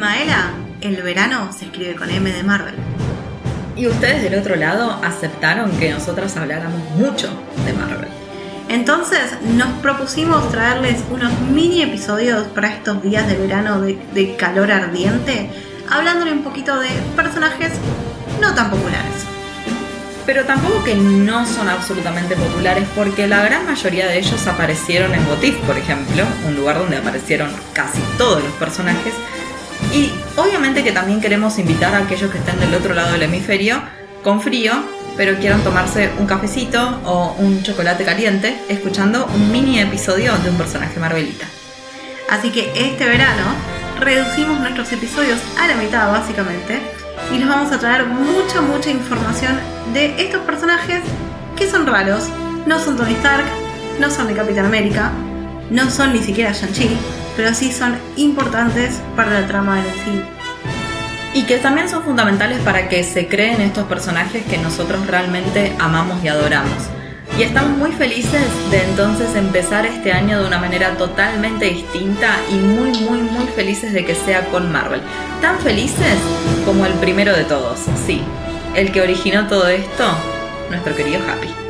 Maela, 0.00 0.52
el 0.80 0.96
verano 1.02 1.52
se 1.52 1.66
escribe 1.66 1.94
con 1.94 2.08
M 2.08 2.32
de 2.32 2.42
Marvel. 2.42 2.74
Y 3.76 3.86
ustedes 3.86 4.22
del 4.22 4.40
otro 4.40 4.56
lado 4.56 4.98
aceptaron 5.04 5.70
que 5.72 5.90
nosotras 5.90 6.38
habláramos 6.38 6.80
mucho 6.96 7.28
de 7.66 7.74
Marvel. 7.74 8.08
Entonces 8.70 9.20
nos 9.58 9.68
propusimos 9.82 10.50
traerles 10.50 11.04
unos 11.10 11.38
mini 11.52 11.82
episodios 11.82 12.46
para 12.46 12.68
estos 12.72 13.02
días 13.02 13.28
de 13.28 13.36
verano 13.36 13.82
de, 13.82 13.98
de 14.14 14.36
calor 14.36 14.72
ardiente, 14.72 15.50
hablándole 15.90 16.32
un 16.32 16.44
poquito 16.44 16.80
de 16.80 16.88
personajes 17.14 17.72
no 18.40 18.54
tan 18.54 18.70
populares. 18.70 19.26
Pero 20.24 20.46
tampoco 20.46 20.82
que 20.82 20.94
no 20.94 21.44
son 21.44 21.68
absolutamente 21.68 22.36
populares, 22.36 22.88
porque 22.96 23.26
la 23.26 23.42
gran 23.42 23.66
mayoría 23.66 24.06
de 24.06 24.18
ellos 24.18 24.46
aparecieron 24.46 25.12
en 25.12 25.26
Botif, 25.26 25.56
por 25.66 25.76
ejemplo, 25.76 26.24
un 26.46 26.56
lugar 26.56 26.78
donde 26.78 26.96
aparecieron 26.96 27.50
casi 27.74 28.00
todos 28.16 28.42
los 28.42 28.52
personajes. 28.54 29.12
Y 29.92 30.12
obviamente 30.36 30.84
que 30.84 30.92
también 30.92 31.20
queremos 31.20 31.58
invitar 31.58 31.94
a 31.94 31.98
aquellos 31.98 32.30
que 32.30 32.38
estén 32.38 32.58
del 32.60 32.74
otro 32.74 32.94
lado 32.94 33.12
del 33.12 33.22
hemisferio 33.22 33.82
con 34.22 34.40
frío, 34.40 34.72
pero 35.16 35.38
quieran 35.38 35.62
tomarse 35.62 36.10
un 36.18 36.26
cafecito 36.26 37.00
o 37.04 37.34
un 37.38 37.62
chocolate 37.62 38.04
caliente 38.04 38.56
escuchando 38.68 39.26
un 39.34 39.50
mini 39.50 39.80
episodio 39.80 40.36
de 40.38 40.50
un 40.50 40.56
personaje 40.56 41.00
Marvelita. 41.00 41.46
Así 42.30 42.50
que 42.50 42.70
este 42.76 43.06
verano 43.06 43.42
reducimos 43.98 44.60
nuestros 44.60 44.92
episodios 44.92 45.40
a 45.58 45.66
la 45.66 45.74
mitad 45.74 46.10
básicamente 46.12 46.80
y 47.34 47.38
les 47.38 47.48
vamos 47.48 47.72
a 47.72 47.78
traer 47.78 48.06
mucha, 48.06 48.60
mucha 48.60 48.90
información 48.90 49.58
de 49.92 50.22
estos 50.22 50.40
personajes 50.42 51.00
que 51.56 51.68
son 51.68 51.86
raros. 51.86 52.28
No 52.66 52.78
son 52.78 52.96
Tony 52.96 53.14
Stark, 53.14 53.44
no 53.98 54.10
son 54.10 54.28
de 54.28 54.34
Capitán 54.34 54.66
América, 54.66 55.10
no 55.70 55.90
son 55.90 56.12
ni 56.12 56.20
siquiera 56.20 56.52
Shang-Chi, 56.52 56.90
pero 57.36 57.54
sí 57.54 57.72
son 57.72 57.96
importantes 58.16 59.00
para 59.16 59.40
la 59.40 59.46
trama 59.46 59.76
del 59.76 59.86
MCU. 59.86 60.22
Y 61.32 61.44
que 61.44 61.58
también 61.58 61.88
son 61.88 62.02
fundamentales 62.02 62.58
para 62.60 62.88
que 62.88 63.04
se 63.04 63.28
creen 63.28 63.60
estos 63.60 63.84
personajes 63.84 64.44
que 64.44 64.58
nosotros 64.58 65.06
realmente 65.06 65.72
amamos 65.78 66.22
y 66.24 66.28
adoramos. 66.28 66.90
Y 67.38 67.42
estamos 67.42 67.78
muy 67.78 67.92
felices 67.92 68.42
de 68.72 68.82
entonces 68.82 69.36
empezar 69.36 69.86
este 69.86 70.12
año 70.12 70.40
de 70.40 70.48
una 70.48 70.58
manera 70.58 70.96
totalmente 70.96 71.66
distinta 71.66 72.36
y 72.50 72.54
muy, 72.54 72.90
muy, 73.02 73.22
muy 73.22 73.46
felices 73.46 73.92
de 73.92 74.04
que 74.04 74.16
sea 74.16 74.46
con 74.46 74.72
Marvel. 74.72 75.00
Tan 75.40 75.58
felices 75.60 76.18
como 76.66 76.84
el 76.84 76.92
primero 76.94 77.34
de 77.34 77.44
todos, 77.44 77.78
sí. 78.06 78.20
El 78.74 78.90
que 78.90 79.00
originó 79.00 79.46
todo 79.46 79.68
esto, 79.68 80.04
nuestro 80.68 80.94
querido 80.96 81.20
Happy. 81.28 81.69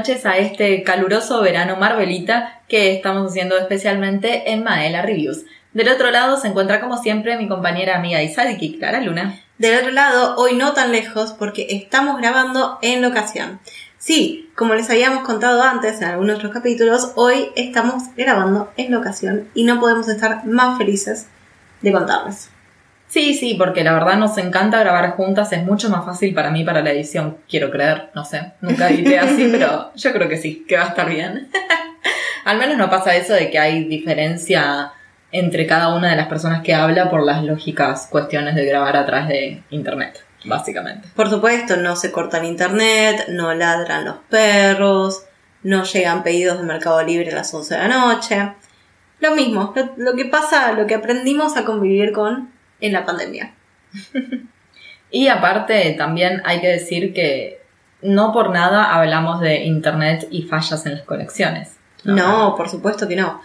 Noches 0.00 0.24
a 0.24 0.38
este 0.38 0.82
caluroso 0.82 1.42
verano 1.42 1.76
Marvelita 1.76 2.62
que 2.68 2.94
estamos 2.94 3.30
haciendo 3.30 3.58
especialmente 3.58 4.50
en 4.50 4.64
Maela 4.64 5.02
Reviews. 5.02 5.44
Del 5.74 5.90
otro 5.90 6.10
lado 6.10 6.38
se 6.38 6.48
encuentra 6.48 6.80
como 6.80 6.96
siempre 6.96 7.36
mi 7.36 7.48
compañera 7.48 7.96
amiga 7.96 8.22
y 8.22 8.32
Sadiki, 8.32 8.78
Clara 8.78 9.02
Luna. 9.02 9.38
Del 9.58 9.78
otro 9.78 9.90
lado, 9.90 10.36
hoy 10.38 10.56
no 10.56 10.72
tan 10.72 10.90
lejos 10.90 11.34
porque 11.38 11.66
estamos 11.68 12.16
grabando 12.16 12.78
en 12.80 13.02
locación. 13.02 13.60
Sí, 13.98 14.50
como 14.56 14.72
les 14.72 14.88
habíamos 14.88 15.22
contado 15.22 15.62
antes 15.62 16.00
en 16.00 16.08
algunos 16.08 16.36
otros 16.36 16.54
capítulos, 16.54 17.12
hoy 17.16 17.50
estamos 17.54 18.04
grabando 18.16 18.72
en 18.78 18.92
locación 18.92 19.50
y 19.52 19.64
no 19.64 19.80
podemos 19.80 20.08
estar 20.08 20.46
más 20.46 20.78
felices 20.78 21.26
de 21.82 21.92
contarles. 21.92 22.48
Sí, 23.10 23.34
sí, 23.34 23.54
porque 23.58 23.82
la 23.82 23.92
verdad 23.92 24.18
nos 24.18 24.38
encanta 24.38 24.78
grabar 24.78 25.16
juntas, 25.16 25.52
es 25.52 25.64
mucho 25.64 25.90
más 25.90 26.04
fácil 26.04 26.32
para 26.32 26.52
mí 26.52 26.62
para 26.62 26.80
la 26.80 26.92
edición, 26.92 27.38
quiero 27.48 27.68
creer, 27.68 28.10
no 28.14 28.24
sé, 28.24 28.52
nunca 28.60 28.88
edité 28.88 29.18
así, 29.18 29.48
pero 29.50 29.90
yo 29.96 30.12
creo 30.12 30.28
que 30.28 30.36
sí, 30.36 30.64
que 30.68 30.76
va 30.76 30.84
a 30.84 30.88
estar 30.90 31.10
bien. 31.10 31.50
Al 32.44 32.58
menos 32.58 32.78
no 32.78 32.88
pasa 32.88 33.16
eso 33.16 33.34
de 33.34 33.50
que 33.50 33.58
hay 33.58 33.82
diferencia 33.86 34.92
entre 35.32 35.66
cada 35.66 35.92
una 35.92 36.10
de 36.10 36.16
las 36.16 36.28
personas 36.28 36.62
que 36.62 36.72
habla 36.72 37.10
por 37.10 37.24
las 37.24 37.42
lógicas 37.42 38.06
cuestiones 38.08 38.54
de 38.54 38.64
grabar 38.64 38.96
a 38.96 39.04
través 39.04 39.26
de 39.26 39.62
internet, 39.70 40.24
básicamente. 40.44 41.08
Por 41.16 41.28
supuesto, 41.28 41.78
no 41.78 41.96
se 41.96 42.12
corta 42.12 42.38
el 42.38 42.44
internet, 42.44 43.26
no 43.28 43.52
ladran 43.54 44.04
los 44.04 44.18
perros, 44.28 45.24
no 45.64 45.82
llegan 45.82 46.22
pedidos 46.22 46.58
de 46.58 46.64
Mercado 46.64 47.02
Libre 47.02 47.32
a 47.32 47.34
las 47.34 47.52
11 47.52 47.74
de 47.74 47.80
la 47.80 47.88
noche. 47.88 48.52
Lo 49.18 49.32
mismo, 49.32 49.72
lo, 49.74 49.94
lo 49.96 50.16
que 50.16 50.26
pasa, 50.26 50.70
lo 50.74 50.86
que 50.86 50.94
aprendimos 50.94 51.56
a 51.56 51.64
convivir 51.64 52.12
con 52.12 52.49
en 52.80 52.92
la 52.92 53.04
pandemia. 53.04 53.54
Y 55.10 55.28
aparte 55.28 55.94
también 55.98 56.40
hay 56.44 56.60
que 56.60 56.68
decir 56.68 57.12
que 57.12 57.60
no 58.02 58.32
por 58.32 58.50
nada 58.50 58.94
hablamos 58.94 59.40
de 59.40 59.64
internet 59.64 60.28
y 60.30 60.42
fallas 60.42 60.86
en 60.86 60.92
las 60.92 61.02
conexiones. 61.02 61.76
No, 62.04 62.54
por 62.56 62.68
supuesto 62.68 63.08
que 63.08 63.16
no. 63.16 63.42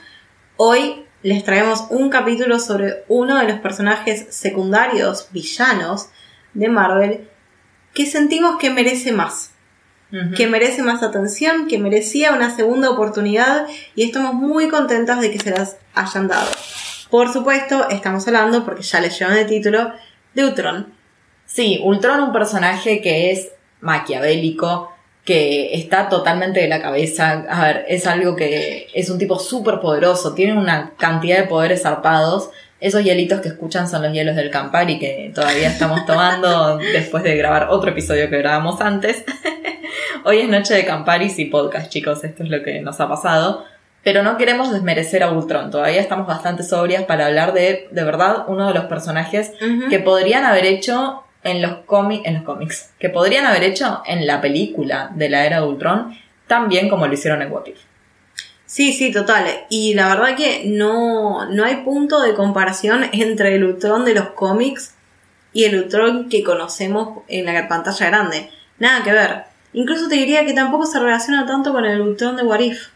Hoy 0.58 1.06
les 1.24 1.44
traemos 1.44 1.88
un 1.90 2.10
capítulo 2.10 2.60
sobre 2.60 3.04
uno 3.08 3.38
de 3.38 3.48
los 3.48 3.60
personajes 3.60 4.28
secundarios, 4.30 5.28
villanos 5.32 6.10
de 6.54 6.70
Marvel, 6.70 7.30
que 7.94 8.06
sentimos 8.06 8.58
que 8.58 8.70
merece 8.70 9.12
más. 9.12 9.52
Que 10.38 10.48
merece 10.48 10.82
más 10.82 11.04
atención, 11.04 11.68
que 11.68 11.78
merecía 11.78 12.32
una 12.32 12.56
segunda 12.56 12.90
oportunidad 12.90 13.68
y 13.96 14.04
estamos 14.04 14.34
muy 14.34 14.70
contentas 14.70 15.20
de 15.20 15.30
que 15.30 15.40
se 15.40 15.50
las 15.50 15.76
hayan 15.94 16.30
dado. 16.30 16.48
Por 17.10 17.32
supuesto, 17.32 17.88
estamos 17.90 18.28
hablando, 18.28 18.66
porque 18.66 18.82
ya 18.82 19.00
les 19.00 19.18
llevan 19.18 19.38
el 19.38 19.46
título, 19.46 19.94
de 20.34 20.46
Ultron. 20.46 20.94
Sí, 21.46 21.80
Ultron 21.84 22.22
un 22.22 22.34
personaje 22.34 23.02
que 23.02 23.32
es 23.32 23.52
maquiavélico, 23.82 24.92
que 25.24 25.76
está 25.76 26.10
totalmente 26.10 26.60
de 26.60 26.68
la 26.68 26.82
cabeza. 26.82 27.46
A 27.50 27.66
ver, 27.66 27.86
es 27.88 28.08
algo 28.08 28.36
que 28.36 28.88
es 28.94 29.10
un 29.10 29.18
tipo 29.18 29.40
súper 29.40 29.80
poderoso, 29.80 30.34
tiene 30.34 30.58
una 30.58 30.94
cantidad 30.98 31.38
de 31.38 31.48
poderes 31.48 31.84
zarpados. 31.84 32.50
Esos 32.80 33.04
hielitos 33.04 33.42
que 33.42 33.50
escuchan 33.50 33.88
son 33.88 34.04
los 34.04 34.12
hielos 34.12 34.36
del 34.36 34.50
Campari 34.50 35.00
que 35.00 35.32
todavía 35.34 35.70
estamos 35.70 36.06
tomando 36.06 36.78
después 36.94 37.24
de 37.24 37.38
grabar 37.38 37.70
otro 37.70 37.92
episodio 37.92 38.30
que 38.30 38.38
grabamos 38.38 38.82
antes. 38.82 39.24
Hoy 40.26 40.40
es 40.40 40.50
noche 40.50 40.74
de 40.74 40.86
Camparis 40.86 41.38
y 41.40 41.46
podcast, 41.46 41.90
chicos, 41.90 42.24
esto 42.24 42.44
es 42.44 42.50
lo 42.50 42.64
que 42.64 42.82
nos 42.82 43.00
ha 43.00 43.08
pasado. 43.08 43.64
Pero 44.06 44.22
no 44.22 44.38
queremos 44.38 44.72
desmerecer 44.72 45.24
a 45.24 45.32
Ultron, 45.32 45.72
todavía 45.72 46.00
estamos 46.00 46.28
bastante 46.28 46.62
sobrias 46.62 47.06
para 47.06 47.26
hablar 47.26 47.54
de, 47.54 47.88
de 47.90 48.04
verdad, 48.04 48.46
uno 48.48 48.68
de 48.68 48.74
los 48.76 48.86
personajes 48.86 49.52
que 49.90 49.98
podrían 49.98 50.46
haber 50.46 50.68
hecho 50.68 51.24
en 51.44 51.60
los 51.60 51.78
cómics, 51.88 52.22
en 52.28 52.36
los 52.36 52.44
cómics, 52.44 52.92
que 53.00 53.10
podrían 53.10 53.48
haber 53.48 53.64
hecho 53.64 54.04
en 54.06 54.28
la 54.28 54.42
película 54.42 55.10
de 55.16 55.28
la 55.28 55.48
era 55.48 55.62
de 55.62 55.66
Ultron, 55.66 56.16
tan 56.46 56.70
bien 56.70 56.88
como 56.88 57.08
lo 57.08 57.14
hicieron 57.16 57.42
en 57.42 57.52
What 57.52 57.66
If. 57.66 57.80
Sí, 58.68 58.94
sí, 58.94 59.12
total. 59.12 59.46
Y 59.72 59.96
la 59.96 60.10
verdad 60.10 60.36
que 60.38 60.66
no, 60.68 61.50
no 61.50 61.66
hay 61.66 61.78
punto 61.78 62.22
de 62.22 62.36
comparación 62.36 63.10
entre 63.12 63.56
el 63.56 63.64
Ultron 63.64 64.06
de 64.06 64.14
los 64.14 64.30
cómics 64.30 64.94
y 65.52 65.64
el 65.64 65.78
Ultron 65.78 66.30
que 66.30 66.44
conocemos 66.44 67.24
en 67.28 67.46
la 67.46 67.68
pantalla 67.68 68.06
grande. 68.06 68.52
Nada 68.78 69.04
que 69.04 69.14
ver. 69.14 69.46
Incluso 69.74 70.08
te 70.08 70.16
diría 70.16 70.46
que 70.46 70.54
tampoco 70.54 70.86
se 70.86 71.00
relaciona 71.00 71.48
tanto 71.48 71.74
con 71.74 71.86
el 71.86 72.02
Ultron 72.02 72.36
de 72.36 72.44
What 72.44 72.60
If. 72.60 72.90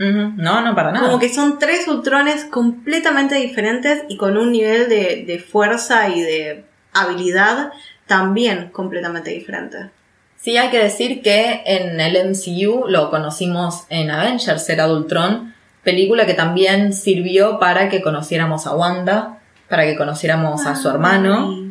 No, 0.00 0.62
no, 0.62 0.74
para 0.74 0.92
nada. 0.92 1.06
Como 1.06 1.18
que 1.18 1.28
son 1.28 1.58
tres 1.58 1.86
Ultrones 1.86 2.44
completamente 2.46 3.34
diferentes 3.34 4.02
y 4.08 4.16
con 4.16 4.38
un 4.38 4.52
nivel 4.52 4.88
de, 4.88 5.24
de 5.26 5.38
fuerza 5.38 6.08
y 6.08 6.22
de 6.22 6.64
habilidad 6.94 7.72
también 8.06 8.70
completamente 8.70 9.30
diferente. 9.30 9.90
Sí, 10.36 10.56
hay 10.56 10.70
que 10.70 10.82
decir 10.82 11.20
que 11.20 11.62
en 11.66 12.00
el 12.00 12.30
MCU 12.30 12.86
lo 12.88 13.10
conocimos 13.10 13.84
en 13.90 14.10
Avengers, 14.10 14.68
era 14.70 14.90
Ultron, 14.90 15.54
película 15.84 16.24
que 16.24 16.32
también 16.32 16.94
sirvió 16.94 17.58
para 17.58 17.90
que 17.90 18.00
conociéramos 18.00 18.66
a 18.66 18.74
Wanda, 18.74 19.38
para 19.68 19.84
que 19.84 19.96
conociéramos 19.96 20.66
a 20.66 20.76
su 20.76 20.88
hermano 20.88 21.68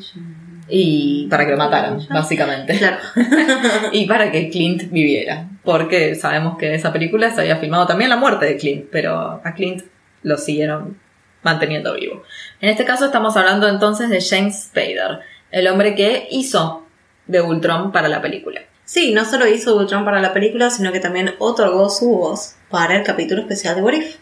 y 0.70 1.28
para 1.30 1.46
que 1.46 1.52
lo 1.52 1.58
mataran, 1.58 2.00
básicamente. 2.10 2.78
Claro. 2.78 2.98
y 3.92 4.06
para 4.06 4.32
que 4.32 4.50
Clint 4.50 4.84
viviera. 4.92 5.48
Porque 5.70 6.16
sabemos 6.16 6.58
que 6.58 6.66
en 6.66 6.74
esa 6.74 6.92
película 6.92 7.30
se 7.30 7.42
había 7.42 7.58
filmado 7.58 7.86
también 7.86 8.10
la 8.10 8.16
muerte 8.16 8.48
de 8.48 8.58
Clint, 8.58 8.88
pero 8.92 9.40
a 9.44 9.54
Clint 9.54 9.84
lo 10.24 10.36
siguieron 10.36 11.00
manteniendo 11.44 11.94
vivo. 11.94 12.24
En 12.60 12.70
este 12.70 12.86
caso 12.86 13.06
estamos 13.06 13.38
hablando 13.38 13.68
entonces 13.68 14.10
de 14.10 14.20
James 14.20 14.64
Spader, 14.64 15.20
el 15.52 15.68
hombre 15.68 15.94
que 15.94 16.28
hizo 16.32 16.88
de 17.28 17.42
Ultron 17.42 17.92
para 17.92 18.08
la 18.08 18.20
película. 18.20 18.62
Sí, 18.84 19.12
no 19.14 19.26
solo 19.26 19.46
hizo 19.46 19.78
Ultron 19.78 20.06
para 20.06 20.20
la 20.20 20.34
película, 20.34 20.72
sino 20.72 20.92
que 20.92 21.00
también 21.00 21.36
otorgó 21.38 21.88
su 21.92 22.10
voz 22.10 22.56
para 22.72 22.96
el 22.96 23.04
capítulo 23.04 23.42
especial 23.42 23.76
de 23.76 23.82
What 23.84 23.94
If. 23.94 24.16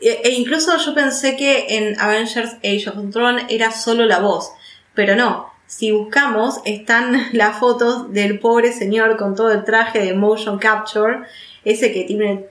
E, 0.00 0.20
e 0.22 0.30
incluso 0.30 0.76
yo 0.78 0.94
pensé 0.94 1.34
que 1.34 1.76
en 1.76 1.98
Avengers 1.98 2.52
Age 2.58 2.88
of 2.88 2.98
Ultron 2.98 3.40
era 3.48 3.72
solo 3.72 4.06
la 4.06 4.20
voz, 4.20 4.52
pero 4.94 5.16
no. 5.16 5.52
Si 5.68 5.92
buscamos, 5.92 6.62
están 6.64 7.28
las 7.32 7.58
fotos 7.58 8.10
del 8.12 8.40
pobre 8.40 8.72
señor 8.72 9.18
con 9.18 9.36
todo 9.36 9.52
el 9.52 9.64
traje 9.64 10.00
de 10.00 10.14
motion 10.14 10.58
capture, 10.58 11.20
ese 11.62 11.92
que 11.92 12.04
tiene 12.04 12.46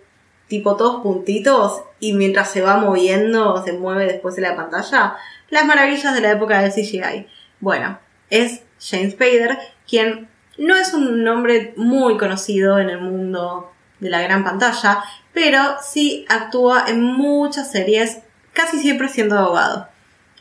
tipo 0.48 0.78
todos 0.78 1.02
puntitos, 1.02 1.82
y 2.00 2.14
mientras 2.14 2.52
se 2.52 2.62
va 2.62 2.78
moviendo, 2.78 3.62
se 3.66 3.74
mueve 3.74 4.06
después 4.06 4.38
en 4.38 4.44
la 4.44 4.56
pantalla, 4.56 5.16
las 5.50 5.66
maravillas 5.66 6.14
de 6.14 6.22
la 6.22 6.32
época 6.32 6.62
del 6.62 6.72
CGI. 6.72 7.28
Bueno, 7.60 8.00
es 8.30 8.62
James 8.80 9.14
Spader, 9.14 9.58
quien 9.90 10.30
no 10.60 10.76
es 10.76 10.94
un 10.94 11.24
nombre 11.24 11.74
muy 11.76 12.18
conocido 12.18 12.78
en 12.80 12.92
el 12.92 13.02
mundo 13.02 13.72
de 14.00 14.12
la 14.12 14.22
gran 14.22 14.44
pantalla, 14.44 15.04
pero 15.34 15.60
sí 15.82 16.24
actúa 16.30 16.86
en 16.88 17.02
muchas 17.02 17.72
series, 17.72 18.20
casi 18.54 18.78
siempre 18.80 19.10
siendo 19.10 19.40
abogado. 19.40 19.90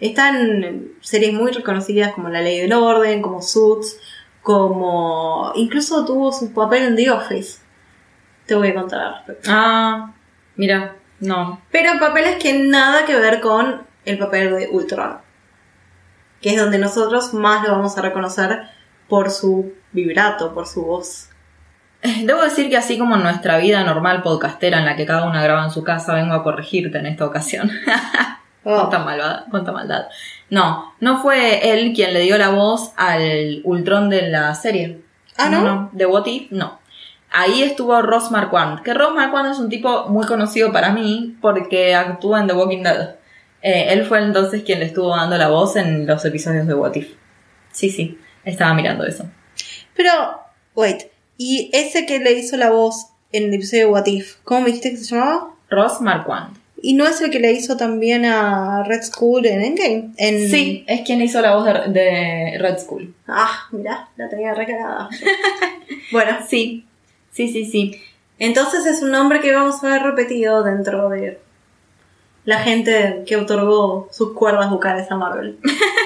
Está 0.01 0.29
en 0.29 0.93
series 1.01 1.33
muy 1.33 1.53
reconocidas 1.53 2.13
como 2.13 2.29
La 2.29 2.43
Ley 2.43 2.61
del 2.61 2.73
Orden, 2.73 3.23
como 3.23 3.41
Suits, 3.41 3.99
como... 4.43 5.53
Incluso 5.55 6.05
tuvo 6.05 6.33
su 6.33 6.53
papel 6.53 6.83
en 6.83 6.97
The 6.97 7.11
Office. 7.11 7.61
Te 8.45 8.55
voy 8.55 8.69
a 8.69 8.75
contar 8.75 9.01
al 9.01 9.15
respecto. 9.15 9.51
Ah, 9.53 10.13
mira, 10.57 10.97
no. 11.21 11.63
Pero 11.71 11.99
papeles 11.99 12.37
que 12.37 12.59
nada 12.59 13.07
que 13.07 13.17
ver 13.17 13.41
con 13.41 13.83
el 14.05 14.19
papel 14.19 14.55
de 14.57 14.69
Ultron. 14.71 15.19
Que 16.43 16.51
es 16.51 16.61
donde 16.61 16.79
nosotros 16.79 17.33
más 17.33 17.67
lo 17.67 17.73
vamos 17.73 17.97
a 17.97 18.03
reconocer 18.03 18.69
por 19.09 19.31
su 19.31 19.73
vibrato, 19.93 20.53
por 20.53 20.67
su 20.67 20.85
voz. 20.85 21.31
Debo 22.03 22.43
decir 22.43 22.69
que 22.69 22.77
así 22.77 22.99
como 22.99 23.17
en 23.17 23.23
nuestra 23.23 23.59
vida 23.59 23.83
normal 23.83 24.23
podcastera 24.23 24.79
en 24.79 24.85
la 24.85 24.95
que 24.95 25.07
cada 25.07 25.27
una 25.27 25.43
graba 25.43 25.65
en 25.65 25.71
su 25.71 25.83
casa, 25.83 26.15
vengo 26.15 26.35
a 26.35 26.45
corregirte 26.45 26.99
en 26.99 27.07
esta 27.07 27.25
ocasión. 27.25 27.71
Oh. 28.69 28.75
Cuánta 28.75 28.99
malvada, 28.99 29.47
cuánta 29.49 29.71
maldad. 29.71 30.07
No, 30.51 30.93
no 30.99 31.23
fue 31.23 31.73
él 31.73 31.93
quien 31.95 32.13
le 32.13 32.23
dio 32.23 32.37
la 32.37 32.49
voz 32.49 32.91
al 32.97 33.61
Ultron 33.63 34.11
de 34.11 34.29
la 34.29 34.53
serie. 34.57 35.03
Ah, 35.37 35.49
¿no? 35.49 35.89
De 35.93 36.05
What 36.05 36.27
If, 36.27 36.51
no. 36.51 36.81
Ahí 37.31 37.63
estuvo 37.63 38.03
Ross 38.03 38.33
Marquand, 38.33 38.83
que 38.83 38.93
Ross 38.93 39.15
Marquand 39.15 39.53
es 39.53 39.61
un 39.61 39.69
tipo 39.69 40.09
muy 40.09 40.27
conocido 40.27 40.73
para 40.73 40.91
mí 40.91 41.37
porque 41.41 41.95
actúa 41.95 42.41
en 42.41 42.49
The 42.49 42.55
Walking 42.55 42.83
Dead. 42.83 43.15
Eh, 43.63 43.93
él 43.93 44.05
fue 44.05 44.19
entonces 44.19 44.65
quien 44.65 44.81
le 44.81 44.87
estuvo 44.87 45.15
dando 45.15 45.39
la 45.39 45.47
voz 45.47 45.77
en 45.77 46.05
los 46.05 46.25
episodios 46.25 46.67
de 46.67 46.75
What 46.75 46.97
If. 46.97 47.15
Sí, 47.71 47.91
sí, 47.91 48.19
estaba 48.45 48.75
mirando 48.75 49.07
eso. 49.07 49.31
Pero, 49.95 50.11
wait, 50.75 51.05
¿y 51.39 51.71
ese 51.73 52.05
que 52.05 52.19
le 52.19 52.33
hizo 52.33 52.57
la 52.57 52.71
voz 52.71 53.11
en 53.31 53.45
el 53.45 53.55
episodio 53.55 53.87
de 53.87 53.93
What 53.93 54.07
If, 54.07 54.37
cómo 54.43 54.63
me 54.63 54.67
dijiste 54.67 54.91
que 54.91 54.97
se 54.97 55.15
llamaba? 55.15 55.55
Ross 55.71 56.01
Marquand. 56.01 56.66
¿Y 56.87 56.95
no 56.95 57.05
es 57.05 57.21
el 57.21 57.33
que 57.33 57.41
le 57.41 57.51
hizo 57.51 57.77
también 57.77 58.25
a 58.25 58.85
Red 58.85 59.03
Skull 59.03 59.45
en 59.45 59.61
Endgame? 59.61 60.11
En... 60.19 60.49
Sí, 60.49 60.85
es 60.87 61.01
quien 61.01 61.21
hizo 61.21 61.41
la 61.41 61.57
voz 61.57 61.65
de, 61.65 61.73
de 61.93 62.59
Red 62.61 62.79
Skull. 62.79 63.13
Ah, 63.27 63.67
mirá, 63.73 64.09
la 64.17 64.29
tenía 64.29 64.55
recargada. 64.55 65.09
bueno, 66.13 66.39
Sí, 66.49 66.87
sí, 67.33 67.49
sí, 67.49 67.65
sí. 67.65 68.01
entonces 68.39 68.87
es 68.87 69.03
un 69.03 69.11
nombre 69.11 69.41
que 69.41 69.53
vamos 69.53 69.83
a 69.83 69.89
ver 69.89 70.03
repetido 70.05 70.63
dentro 70.63 71.09
de 71.09 71.41
la 72.45 72.61
gente 72.61 73.25
que 73.27 73.37
otorgó 73.37 74.09
sus 74.13 74.33
cuerdas 74.35 74.71
vocales 74.71 75.11
a 75.11 75.17
Marvel. 75.17 75.59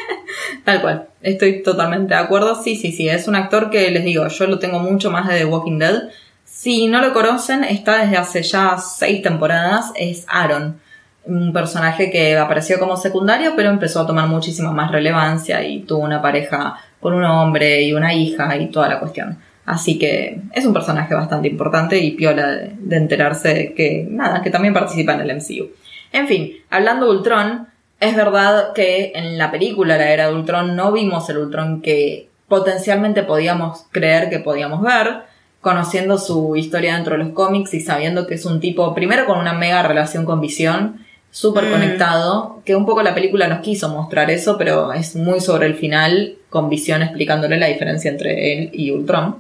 Tal 0.65 0.81
cual, 0.81 1.09
estoy 1.21 1.63
totalmente 1.63 2.15
de 2.15 2.21
acuerdo. 2.21 2.55
Sí, 2.63 2.75
sí, 2.75 2.91
sí, 2.91 3.07
es 3.07 3.29
un 3.29 3.35
actor 3.35 3.69
que 3.69 3.91
les 3.91 4.03
digo, 4.03 4.27
yo 4.29 4.47
lo 4.47 4.59
tengo 4.59 4.79
mucho 4.79 5.11
más 5.11 5.29
de 5.29 5.41
The 5.41 5.45
Walking 5.45 5.79
Dead. 5.79 6.09
Si 6.51 6.89
no 6.89 7.01
lo 7.01 7.15
conocen, 7.15 7.63
está 7.63 7.99
desde 8.03 8.17
hace 8.17 8.43
ya 8.43 8.77
seis 8.77 9.23
temporadas, 9.23 9.93
es 9.95 10.27
Aaron, 10.29 10.81
un 11.25 11.53
personaje 11.53 12.11
que 12.11 12.37
apareció 12.37 12.79
como 12.81 12.97
secundario, 12.97 13.53
pero 13.55 13.71
empezó 13.71 14.01
a 14.01 14.07
tomar 14.07 14.29
muchísima 14.29 14.73
más 14.73 14.91
relevancia 14.91 15.63
y 15.65 15.83
tuvo 15.83 16.01
una 16.01 16.21
pareja 16.21 16.75
con 16.99 17.15
un 17.15 17.25
hombre 17.25 17.83
y 17.83 17.95
una 17.95 18.13
hija 18.13 18.57
y 18.57 18.67
toda 18.67 18.89
la 18.89 18.99
cuestión. 18.99 19.39
Así 19.65 19.97
que 19.97 20.41
es 20.53 20.67
un 20.67 20.75
personaje 20.75 21.15
bastante 21.15 21.49
importante 21.49 21.99
y 21.99 22.11
piola 22.11 22.49
de, 22.49 22.73
de 22.77 22.97
enterarse 22.97 23.73
que, 23.75 24.07
nada, 24.11 24.43
que 24.43 24.51
también 24.51 24.75
participa 24.75 25.15
en 25.15 25.21
el 25.21 25.37
MCU. 25.37 25.71
En 26.13 26.27
fin, 26.27 26.53
hablando 26.69 27.07
de 27.07 27.17
Ultron, 27.17 27.69
es 28.01 28.17
verdad 28.17 28.73
que 28.75 29.13
en 29.15 29.39
la 29.39 29.53
película 29.53 29.97
La 29.97 30.11
Era 30.11 30.27
de 30.27 30.35
Ultron 30.35 30.75
no 30.75 30.91
vimos 30.91 31.31
el 31.31 31.39
Ultron 31.39 31.81
que 31.81 32.29
potencialmente 32.49 33.23
podíamos 33.23 33.87
creer 33.93 34.29
que 34.29 34.41
podíamos 34.41 34.83
ver, 34.83 35.30
conociendo 35.61 36.19
su 36.19 36.57
historia 36.57 36.95
dentro 36.95 37.17
de 37.17 37.25
los 37.25 37.33
cómics 37.35 37.75
y 37.75 37.81
sabiendo 37.81 38.27
que 38.27 38.35
es 38.35 38.47
un 38.47 38.61
tipo, 38.61 38.95
primero 38.95 39.27
con 39.27 39.39
una 39.39 39.53
mega 39.53 39.83
relación 39.83 40.25
con 40.25 40.41
Visión, 40.41 41.05
súper 41.31 41.65
Mm. 41.67 41.71
conectado, 41.71 42.63
que 42.65 42.75
un 42.75 42.87
poco 42.87 43.03
la 43.03 43.15
película 43.15 43.47
nos 43.47 43.61
quiso 43.61 43.89
mostrar 43.89 44.31
eso, 44.31 44.57
pero 44.59 44.93
es 44.93 45.15
muy 45.17 45.41
sobre 45.41 45.67
el 45.67 45.75
final, 45.75 46.35
con 46.49 46.69
Visión 46.69 47.03
explicándole 47.03 47.59
la 47.59 47.67
diferencia 47.67 48.11
entre 48.11 48.53
él 48.53 48.71
y 48.73 48.91
Ultron. 48.91 49.37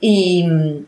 Y 0.00 0.44
mm, 0.48 0.84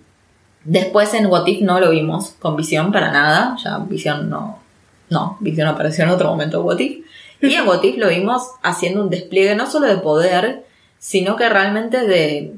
después 0.64 1.12
en 1.14 1.26
What 1.26 1.46
If 1.46 1.60
no 1.60 1.78
lo 1.78 1.90
vimos 1.90 2.34
con 2.40 2.56
Visión 2.56 2.92
para 2.92 3.12
nada, 3.12 3.56
ya 3.62 3.78
Visión 3.78 4.30
no, 4.30 4.58
no, 5.10 5.36
Visión 5.40 5.68
apareció 5.68 6.04
en 6.04 6.10
otro 6.10 6.30
momento 6.30 6.58
de 6.58 6.64
What 6.64 6.78
If. 6.78 7.04
Y 7.42 7.54
en 7.54 7.68
What 7.68 7.82
If 7.82 7.98
lo 7.98 8.08
vimos 8.08 8.42
haciendo 8.62 9.02
un 9.02 9.10
despliegue 9.10 9.54
no 9.54 9.70
solo 9.70 9.86
de 9.86 9.98
poder, 9.98 10.64
sino 10.98 11.36
que 11.36 11.48
realmente 11.48 12.06
de 12.06 12.54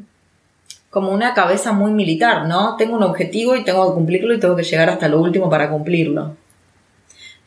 como 0.94 1.10
una 1.10 1.34
cabeza 1.34 1.72
muy 1.72 1.90
militar, 1.90 2.46
¿no? 2.46 2.76
Tengo 2.76 2.94
un 2.96 3.02
objetivo 3.02 3.56
y 3.56 3.64
tengo 3.64 3.88
que 3.88 3.94
cumplirlo 3.94 4.32
y 4.32 4.38
tengo 4.38 4.54
que 4.54 4.62
llegar 4.62 4.88
hasta 4.88 5.08
lo 5.08 5.20
último 5.20 5.50
para 5.50 5.68
cumplirlo. 5.68 6.36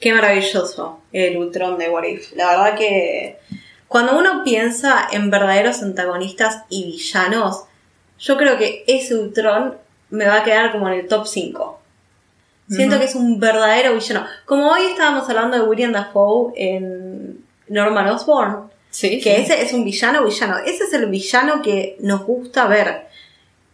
Qué 0.02 0.14
maravilloso 0.14 1.00
el 1.14 1.38
Ultron 1.38 1.78
de 1.78 1.90
What 1.90 2.04
If. 2.04 2.34
La 2.36 2.50
verdad 2.50 2.78
que 2.78 3.40
cuando 3.88 4.20
uno 4.20 4.44
piensa 4.44 5.08
en 5.14 5.30
verdaderos 5.32 5.82
antagonistas 5.82 6.64
y 6.68 6.84
villanos, 6.88 7.64
yo 8.20 8.36
creo 8.36 8.58
que 8.58 8.84
ese 8.86 9.16
Ultron 9.16 9.76
me 10.10 10.28
va 10.28 10.42
a 10.42 10.44
quedar 10.44 10.74
como 10.74 10.90
en 10.90 11.00
el 11.00 11.08
top 11.08 11.26
5. 11.26 11.80
Siento 12.70 13.00
que 13.00 13.06
es 13.06 13.16
un 13.16 13.40
verdadero 13.40 13.94
villano. 13.94 14.26
Como 14.46 14.70
hoy 14.70 14.82
estábamos 14.90 15.30
hablando 15.30 15.56
de 15.56 15.64
William 15.64 15.94
Dafoe 15.94 16.52
en 16.58 17.46
Norman 17.70 18.10
Osborn, 18.10 18.70
Sí, 18.90 19.22
que 19.22 19.36
sí. 19.36 19.42
ese 19.42 19.62
es 19.62 19.72
un 19.72 19.86
villano 19.86 20.26
villano. 20.26 20.58
Ese 20.58 20.84
es 20.84 20.94
el 20.94 21.06
villano 21.06 21.62
que 21.62 21.96
nos 22.02 22.24
gusta 22.26 22.68
ver. 22.68 23.08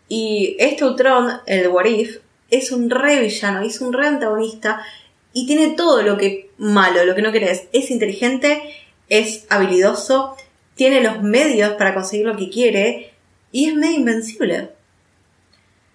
Y 0.08 0.56
este 0.60 0.86
Ultron, 0.86 1.42
el 1.46 1.68
What 1.68 1.86
If, 1.86 2.18
es 2.50 2.72
un 2.72 2.90
re 2.90 3.20
villano, 3.20 3.62
es 3.62 3.82
un 3.82 3.94
re 3.94 4.08
antagonista 4.08 4.86
y 5.34 5.48
tiene 5.48 5.70
todo 5.70 6.04
lo 6.04 6.18
que 6.18 6.52
malo, 6.58 7.04
lo 7.06 7.16
que 7.16 7.22
no 7.22 7.32
querés. 7.32 7.68
Es 7.74 7.90
inteligente, 7.90 8.62
es 9.10 9.46
habilidoso, 9.50 10.36
tiene 10.76 11.02
los 11.02 11.22
medios 11.22 11.74
para 11.74 11.94
conseguir 11.94 12.28
lo 12.28 12.38
que 12.38 12.50
quiere 12.50 13.14
y 13.52 13.70
es 13.70 13.76
medio 13.76 13.98
invencible. 13.98 14.70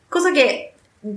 Cosa 0.09 0.33
que 0.33 0.75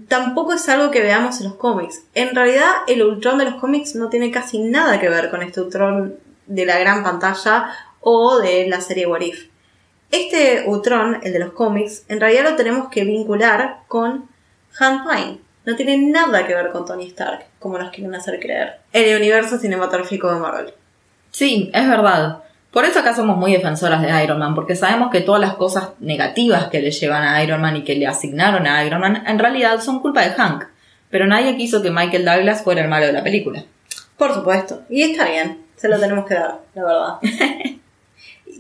tampoco 0.08 0.54
es 0.54 0.68
algo 0.70 0.92
que 0.92 1.02
veamos 1.02 1.40
en 1.40 1.48
los 1.48 1.56
cómics. 1.56 2.04
En 2.14 2.36
realidad, 2.36 2.72
el 2.88 3.04
Ultron 3.04 3.38
de 3.38 3.46
los 3.46 3.56
cómics 3.56 3.96
no 3.96 4.10
tiene 4.10 4.32
casi 4.32 4.60
nada 4.60 5.00
que 5.00 5.10
ver 5.10 5.30
con 5.30 5.42
este 5.42 5.62
Ultron 5.62 6.18
de 6.48 6.66
la 6.66 6.80
gran 6.80 7.04
pantalla 7.04 7.74
o 8.02 8.40
de 8.40 8.68
la 8.68 8.82
serie 8.82 9.08
What 9.08 9.22
If. 9.22 9.51
Este 10.12 10.64
Ultron, 10.68 11.20
el 11.24 11.32
de 11.32 11.40
los 11.40 11.54
cómics, 11.54 12.04
en 12.10 12.20
realidad 12.20 12.44
lo 12.44 12.56
tenemos 12.56 12.90
que 12.90 13.06
vincular 13.06 13.78
con 13.88 14.30
Han 14.80 15.04
Pine. 15.08 15.40
No 15.66 15.76
tiene 15.76 15.98
nada 15.98 16.46
que 16.46 16.54
ver 16.54 16.72
con 16.72 16.86
Tony 16.86 17.08
Stark, 17.08 17.46
como 17.60 17.78
nos 17.78 17.92
quieren 17.92 18.14
hacer 18.14 18.40
creer. 18.40 18.80
El 18.92 19.16
universo 19.16 19.58
cinematográfico 19.58 20.34
de 20.34 20.40
Marvel. 20.40 20.74
Sí, 21.30 21.72
es 21.74 21.88
verdad. 21.88 22.40
Por 22.72 22.86
eso 22.86 23.00
acá 23.00 23.16
somos 23.16 23.38
muy 23.38 23.54
defensoras 23.54 24.02
de 24.02 24.24
Iron 24.24 24.40
Man, 24.40 24.56
porque 24.56 24.76
sabemos 24.76 25.12
que 25.12 25.22
todas 25.22 25.40
las 25.40 25.56
cosas 25.56 25.90
negativas 26.00 26.68
que 26.68 26.82
le 26.82 26.92
llevan 26.92 27.24
a 27.24 27.44
Iron 27.44 27.62
Man 27.62 27.78
y 27.78 27.84
que 27.84 27.96
le 27.96 28.08
asignaron 28.08 28.66
a 28.68 28.84
Iron 28.84 29.02
Man 29.02 29.24
en 29.26 29.40
realidad 29.40 29.82
son 29.82 30.02
culpa 30.02 30.22
de 30.22 30.32
Hank. 30.32 30.66
Pero 31.10 31.28
nadie 31.28 31.58
quiso 31.58 31.82
que 31.82 31.92
Michael 31.92 32.26
Douglas 32.26 32.64
fuera 32.64 32.82
el 32.82 32.90
malo 32.90 33.06
de 33.06 33.14
la 33.14 33.24
película. 33.24 33.64
Por 34.18 34.34
supuesto. 34.34 34.82
Y 34.90 35.04
está 35.04 35.30
bien. 35.30 35.66
Se 35.76 35.88
lo 35.88 36.00
tenemos 36.00 36.26
que 36.26 36.36
dar, 36.36 36.60
la 36.74 36.84
verdad. 36.84 37.20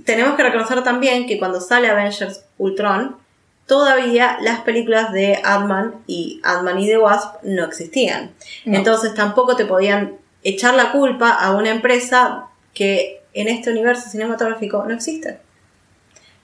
Tenemos 0.05 0.35
que 0.35 0.43
reconocer 0.43 0.83
también 0.83 1.27
que 1.27 1.37
cuando 1.37 1.61
sale 1.61 1.89
Avengers 1.89 2.43
Ultron, 2.57 3.17
todavía 3.67 4.37
las 4.41 4.61
películas 4.61 5.11
de 5.11 5.39
Ant-Man 5.43 5.95
y 6.07 6.41
Ant-Man 6.43 6.79
y 6.79 6.87
The 6.87 6.97
Wasp 6.97 7.43
no 7.43 7.65
existían. 7.65 8.31
No. 8.65 8.77
Entonces 8.77 9.13
tampoco 9.13 9.55
te 9.55 9.65
podían 9.65 10.17
echar 10.43 10.73
la 10.73 10.91
culpa 10.91 11.31
a 11.31 11.55
una 11.55 11.69
empresa 11.69 12.47
que 12.73 13.21
en 13.33 13.47
este 13.47 13.71
universo 13.71 14.09
cinematográfico 14.09 14.83
no 14.85 14.93
existe. 14.93 15.39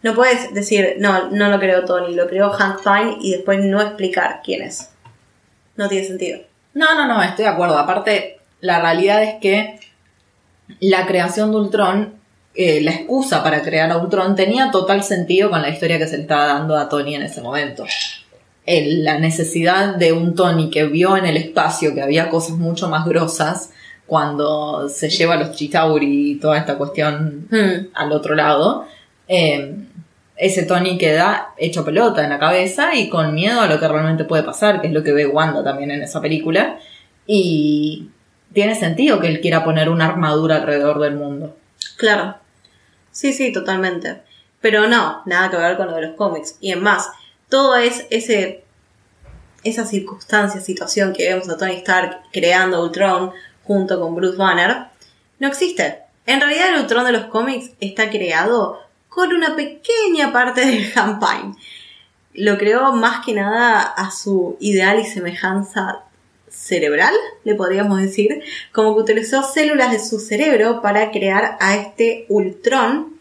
No 0.04 0.14
puedes 0.14 0.54
decir, 0.54 0.96
no, 1.00 1.30
no 1.30 1.50
lo 1.50 1.60
creó 1.60 1.84
Tony, 1.84 2.14
lo 2.14 2.28
creó 2.28 2.52
Hank 2.52 2.82
Pym 2.84 3.18
y 3.20 3.32
después 3.32 3.64
no 3.64 3.82
explicar 3.82 4.42
quién 4.44 4.62
es. 4.62 4.90
No 5.76 5.90
tiene 5.90 6.06
sentido. 6.06 6.40
No, 6.74 6.96
no, 6.96 7.08
no, 7.08 7.22
estoy 7.24 7.46
de 7.46 7.52
acuerdo. 7.52 7.78
Aparte, 7.78 8.40
la 8.62 8.80
realidad 8.80 9.24
es 9.24 9.36
que 9.42 9.80
la 10.80 11.08
creación 11.08 11.52
de 11.52 11.58
Ultron, 11.58 12.14
eh, 12.58 12.82
la 12.82 12.92
excusa 12.92 13.44
para 13.44 13.62
crear 13.62 13.92
a 13.92 13.98
Ultron, 13.98 14.36
tenía 14.36 14.72
total 14.72 15.04
sentido 15.04 15.50
con 15.52 15.62
la 15.62 15.70
historia 15.70 15.98
que 16.00 16.08
se 16.08 16.18
le 16.18 16.24
estaba 16.24 16.46
dando 16.48 16.76
a 16.76 16.90
Tony 16.90 17.16
en 17.16 17.22
ese 17.24 17.42
momento. 17.42 17.86
El- 18.66 19.04
la 19.04 19.20
necesidad 19.20 19.96
de 19.96 20.12
un 20.12 20.34
Tony 20.36 20.70
que 20.70 20.86
vio 20.86 21.16
en 21.16 21.26
el 21.26 21.38
espacio 21.38 21.94
que 21.94 22.02
había 22.02 22.30
cosas 22.30 22.58
mucho 22.58 22.90
más 22.90 23.06
grosas 23.06 23.70
cuando 24.06 24.90
se 24.90 25.10
lleva 25.10 25.36
a 25.36 25.38
los 25.38 25.52
Chitauri 25.56 26.32
y 26.32 26.36
toda 26.40 26.58
esta 26.58 26.78
cuestión 26.78 27.48
Hmm. 27.52 27.88
al 27.94 28.12
otro 28.12 28.36
lado. 28.36 28.86
eh, 29.30 29.76
ese 30.38 30.64
Tony 30.64 30.98
queda 30.98 31.50
hecho 31.58 31.84
pelota 31.84 32.24
en 32.24 32.30
la 32.30 32.40
cabeza 32.40 32.96
y 32.96 33.10
con 33.10 33.34
miedo 33.34 33.60
a 33.60 33.68
lo 33.68 33.78
que 33.80 33.88
realmente 33.88 34.24
puede 34.24 34.44
pasar, 34.44 34.80
que 34.80 34.88
es 34.88 34.94
lo 34.94 35.04
que 35.04 35.12
ve 35.12 35.26
Wanda 35.28 35.64
también 35.64 35.92
en 35.92 36.02
esa 36.04 36.22
película. 36.22 36.80
Y 37.26 38.08
tiene 38.54 38.76
sentido 38.76 39.20
que 39.20 39.28
él 39.28 39.42
quiera 39.42 39.64
poner 39.66 39.90
una 39.90 40.06
armadura 40.06 40.56
alrededor 40.58 41.00
del 41.02 41.16
mundo. 41.16 41.58
Claro. 41.98 42.36
Sí, 43.18 43.34
sí, 43.34 43.52
totalmente. 43.52 44.22
Pero 44.62 44.86
no, 44.86 45.24
nada 45.26 45.50
que 45.50 45.58
ver 45.58 45.76
con 45.76 45.88
lo 45.88 45.96
de 45.96 46.04
los 46.04 46.16
cómics. 46.16 46.56
Y 46.62 46.72
en 46.72 46.84
más, 46.84 47.10
todo 47.50 47.76
es 47.76 48.06
ese 48.12 48.64
esa 49.64 49.88
circunstancia, 49.88 50.62
situación 50.62 51.14
que 51.14 51.28
vemos 51.28 51.50
a 51.50 51.58
Tony 51.58 51.78
Stark 51.78 52.22
creando 52.32 52.84
Ultron 52.84 53.32
junto 53.64 54.00
con 54.00 54.14
Bruce 54.14 54.38
Banner, 54.38 54.86
no 55.40 55.48
existe. 55.48 56.04
En 56.28 56.42
realidad 56.42 56.76
el 56.76 56.82
Ultron 56.82 57.06
de 57.06 57.12
los 57.12 57.26
cómics 57.26 57.72
está 57.80 58.12
creado 58.12 58.82
con 59.10 59.34
una 59.34 59.56
pequeña 59.56 60.32
parte 60.32 60.62
del 60.62 60.94
campaign. 60.94 61.58
Lo 62.36 62.60
creó 62.60 62.94
más 62.94 63.26
que 63.26 63.34
nada 63.34 63.82
a 63.82 64.12
su 64.12 64.58
ideal 64.60 65.00
y 65.00 65.06
semejanza 65.06 66.04
cerebral, 66.58 67.14
le 67.44 67.56
podríamos 67.56 68.02
decir, 68.02 68.42
como 68.72 68.96
que 68.96 69.02
utilizó 69.02 69.44
células 69.44 69.92
de 69.92 70.00
su 70.00 70.20
cerebro 70.20 70.82
para 70.82 71.12
crear 71.12 71.58
a 71.60 71.76
este 71.76 72.26
Ultron, 72.30 73.14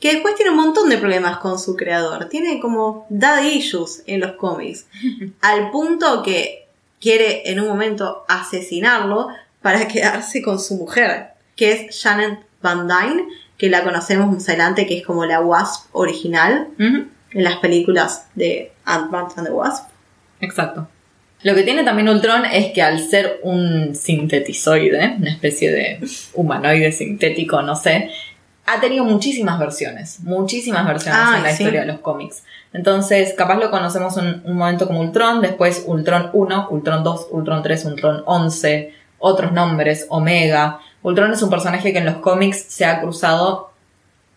que 0.00 0.12
después 0.12 0.34
tiene 0.34 0.50
un 0.50 0.58
montón 0.58 0.88
de 0.88 0.98
problemas 0.98 1.38
con 1.38 1.58
su 1.58 1.76
creador. 1.76 2.28
Tiene 2.28 2.60
como 2.60 3.06
daddy 3.10 3.48
issues 3.48 4.02
en 4.06 4.20
los 4.20 4.32
cómics, 4.32 4.86
al 5.40 5.70
punto 5.70 6.22
que 6.22 6.66
quiere 7.00 7.50
en 7.50 7.60
un 7.60 7.68
momento 7.68 8.24
asesinarlo 8.28 9.28
para 9.60 9.86
quedarse 9.88 10.42
con 10.42 10.58
su 10.58 10.76
mujer, 10.76 11.28
que 11.56 11.72
es 11.72 12.02
Janet 12.02 12.40
Van 12.62 12.88
Dyne, 12.88 13.28
que 13.58 13.68
la 13.68 13.84
conocemos 13.84 14.32
más 14.32 14.48
adelante, 14.48 14.86
que 14.86 14.98
es 14.98 15.06
como 15.06 15.26
la 15.26 15.40
Wasp 15.40 15.88
original 15.92 16.68
en 16.78 17.10
las 17.44 17.58
películas 17.58 18.26
de 18.34 18.72
Ant-Man 18.84 19.26
and 19.36 19.46
the 19.46 19.52
Wasp. 19.52 19.88
Exacto. 20.40 20.88
Lo 21.44 21.54
que 21.54 21.62
tiene 21.62 21.84
también 21.84 22.08
Ultron 22.08 22.46
es 22.46 22.72
que 22.72 22.80
al 22.80 22.98
ser 22.98 23.38
un 23.42 23.94
sintetizoide, 23.94 25.16
una 25.18 25.30
especie 25.30 25.70
de 25.70 26.00
humanoide 26.32 26.90
sintético, 26.90 27.60
no 27.60 27.76
sé, 27.76 28.10
ha 28.64 28.80
tenido 28.80 29.04
muchísimas 29.04 29.58
versiones, 29.58 30.20
muchísimas 30.20 30.86
versiones 30.86 31.20
en 31.36 31.42
la 31.42 31.52
historia 31.52 31.80
de 31.82 31.86
los 31.86 31.98
cómics. 31.98 32.44
Entonces, 32.72 33.34
capaz 33.36 33.56
lo 33.56 33.70
conocemos 33.70 34.16
en 34.16 34.42
un 34.46 34.56
momento 34.56 34.86
como 34.86 35.00
Ultron, 35.00 35.42
después 35.42 35.84
Ultron 35.86 36.30
1, 36.32 36.68
Ultron 36.70 37.04
2, 37.04 37.26
Ultron 37.30 37.62
3, 37.62 37.84
Ultron 37.84 38.22
11, 38.24 38.94
otros 39.18 39.52
nombres, 39.52 40.06
Omega. 40.08 40.80
Ultron 41.02 41.30
es 41.30 41.42
un 41.42 41.50
personaje 41.50 41.92
que 41.92 41.98
en 41.98 42.06
los 42.06 42.16
cómics 42.16 42.64
se 42.68 42.86
ha 42.86 43.02
cruzado 43.02 43.70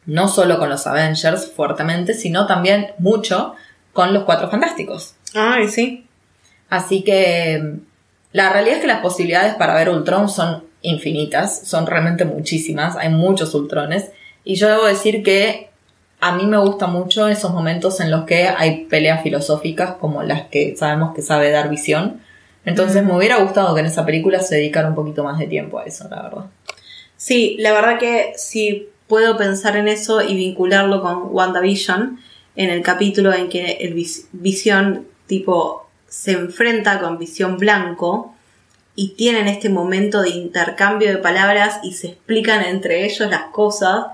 no 0.06 0.28
solo 0.28 0.60
con 0.60 0.70
los 0.70 0.86
Avengers 0.88 1.54
fuertemente, 1.56 2.14
sino 2.14 2.48
también 2.48 2.92
mucho 2.98 3.56
con 3.94 4.14
los 4.14 4.24
Cuatro 4.26 4.50
Fantásticos. 4.50 5.16
Ay, 5.34 5.70
sí. 5.70 6.07
Así 6.70 7.04
que 7.04 7.76
la 8.32 8.52
realidad 8.52 8.78
es 8.78 8.82
que 8.82 8.88
las 8.88 9.02
posibilidades 9.02 9.56
para 9.56 9.76
ver 9.76 9.90
Ultron 9.90 10.30
son 10.30 10.64
infinitas, 10.82 11.68
son 11.68 11.86
realmente 11.86 12.26
muchísimas, 12.26 12.96
hay 12.96 13.10
muchos 13.10 13.54
Ultrones. 13.54 14.12
Y 14.44 14.56
yo 14.56 14.70
debo 14.70 14.86
decir 14.86 15.24
que 15.24 15.70
a 16.20 16.36
mí 16.36 16.46
me 16.46 16.58
gusta 16.58 16.88
mucho 16.88 17.28
esos 17.28 17.54
momentos 17.54 18.00
en 18.00 18.12
los 18.12 18.26
que 18.26 18.48
hay 18.48 18.86
peleas 18.86 19.22
filosóficas 19.24 19.96
como 19.96 20.24
las 20.24 20.48
que 20.48 20.76
sabemos 20.76 21.14
que 21.14 21.22
sabe 21.22 21.52
dar 21.52 21.70
visión. 21.70 22.22
Entonces 22.66 23.04
me 23.04 23.16
hubiera 23.16 23.38
gustado 23.38 23.74
que 23.74 23.82
en 23.82 23.88
esa 23.88 24.06
película 24.06 24.42
se 24.42 24.56
dedicara 24.56 24.90
un 24.90 24.96
poquito 24.96 25.24
más 25.24 25.40
de 25.40 25.48
tiempo 25.48 25.80
a 25.80 25.86
eso, 25.86 26.08
la 26.10 26.24
verdad. 26.24 26.46
Sí, 27.16 27.56
la 27.60 27.72
verdad 27.72 27.98
que 28.00 28.34
si 28.36 28.90
puedo 29.08 29.38
pensar 29.38 29.78
en 29.78 29.88
eso 29.88 30.22
y 30.22 30.36
vincularlo 30.36 31.02
con 31.02 31.30
WandaVision, 31.32 32.20
en 32.56 32.70
el 32.70 32.82
capítulo 32.82 33.34
en 33.34 33.50
que 33.50 33.78
el 33.82 33.94
Visión 34.32 35.08
tipo 35.28 35.87
se 36.08 36.32
enfrenta 36.32 37.00
con 37.00 37.18
Visión 37.18 37.58
Blanco 37.58 38.34
y 38.96 39.10
tienen 39.10 39.48
este 39.48 39.70
momento 39.70 40.22
de 40.22 40.30
intercambio 40.30 41.10
de 41.10 41.18
palabras 41.18 41.80
y 41.84 41.94
se 41.94 42.08
explican 42.08 42.64
entre 42.64 43.06
ellos 43.06 43.30
las 43.30 43.44
cosas 43.52 44.08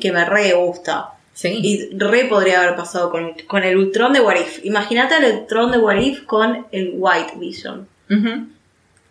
que 0.00 0.12
me 0.12 0.24
re 0.24 0.52
gusta. 0.52 1.10
Sí. 1.32 1.58
Y 1.62 1.98
re 1.98 2.24
podría 2.24 2.60
haber 2.62 2.76
pasado 2.76 3.10
con, 3.10 3.32
con 3.46 3.62
el 3.62 3.76
Ultron 3.76 4.12
de 4.12 4.20
Warif. 4.20 4.64
Imagínate 4.64 5.16
el 5.16 5.40
Ultron 5.40 5.70
de 5.70 5.78
Warif 5.78 6.24
con 6.24 6.66
el 6.72 6.94
White 6.96 7.34
Vision. 7.38 7.88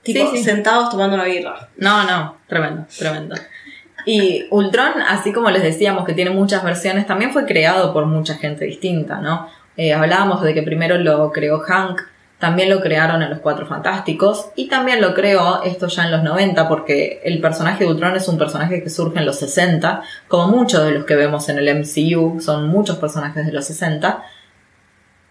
Tipo, 0.04 0.36
sentados 0.38 0.92
tomando 0.92 1.16
una 1.16 1.26
birra. 1.26 1.70
No, 1.78 2.04
no, 2.04 2.38
tremendo, 2.48 2.86
tremendo. 2.98 3.36
Y 4.06 4.46
Ultron, 4.52 5.02
así 5.08 5.34
como 5.34 5.50
les 5.50 5.64
decíamos 5.64 6.06
que 6.06 6.14
tiene 6.14 6.30
muchas 6.30 6.64
versiones, 6.64 7.08
también 7.08 7.32
fue 7.32 7.46
creado 7.46 7.92
por 7.92 8.06
mucha 8.06 8.36
gente 8.36 8.66
distinta, 8.66 9.20
¿no? 9.20 9.50
Eh, 9.78 9.94
hablábamos 9.94 10.44
de 10.44 10.54
que 10.54 10.62
primero 10.62 10.98
lo 11.00 11.32
creó 11.32 11.60
Hank, 11.60 12.02
también 12.46 12.70
lo 12.70 12.80
crearon 12.80 13.24
en 13.24 13.32
Los 13.32 13.40
Cuatro 13.40 13.66
Fantásticos 13.66 14.50
y 14.56 14.68
también 14.68 15.02
lo 15.02 15.16
creó 15.16 15.64
esto 15.64 15.88
ya 15.88 16.06
en 16.06 16.12
los 16.12 16.22
90 16.22 16.68
porque 16.68 17.20
el 17.24 17.42
personaje 17.42 17.84
de 17.84 17.90
Ultron 17.90 18.16
es 18.16 18.28
un 18.28 18.38
personaje 18.38 18.84
que 18.84 18.92
surge 18.92 19.18
en 19.18 19.26
los 19.26 19.40
60, 19.40 20.04
como 20.28 20.56
muchos 20.56 20.86
de 20.86 20.92
los 20.92 21.06
que 21.06 21.16
vemos 21.16 21.50
en 21.50 21.58
el 21.58 21.80
MCU, 21.80 22.40
son 22.40 22.68
muchos 22.68 23.00
personajes 23.00 23.48
de 23.48 23.52
los 23.52 23.66
60. 23.66 24.24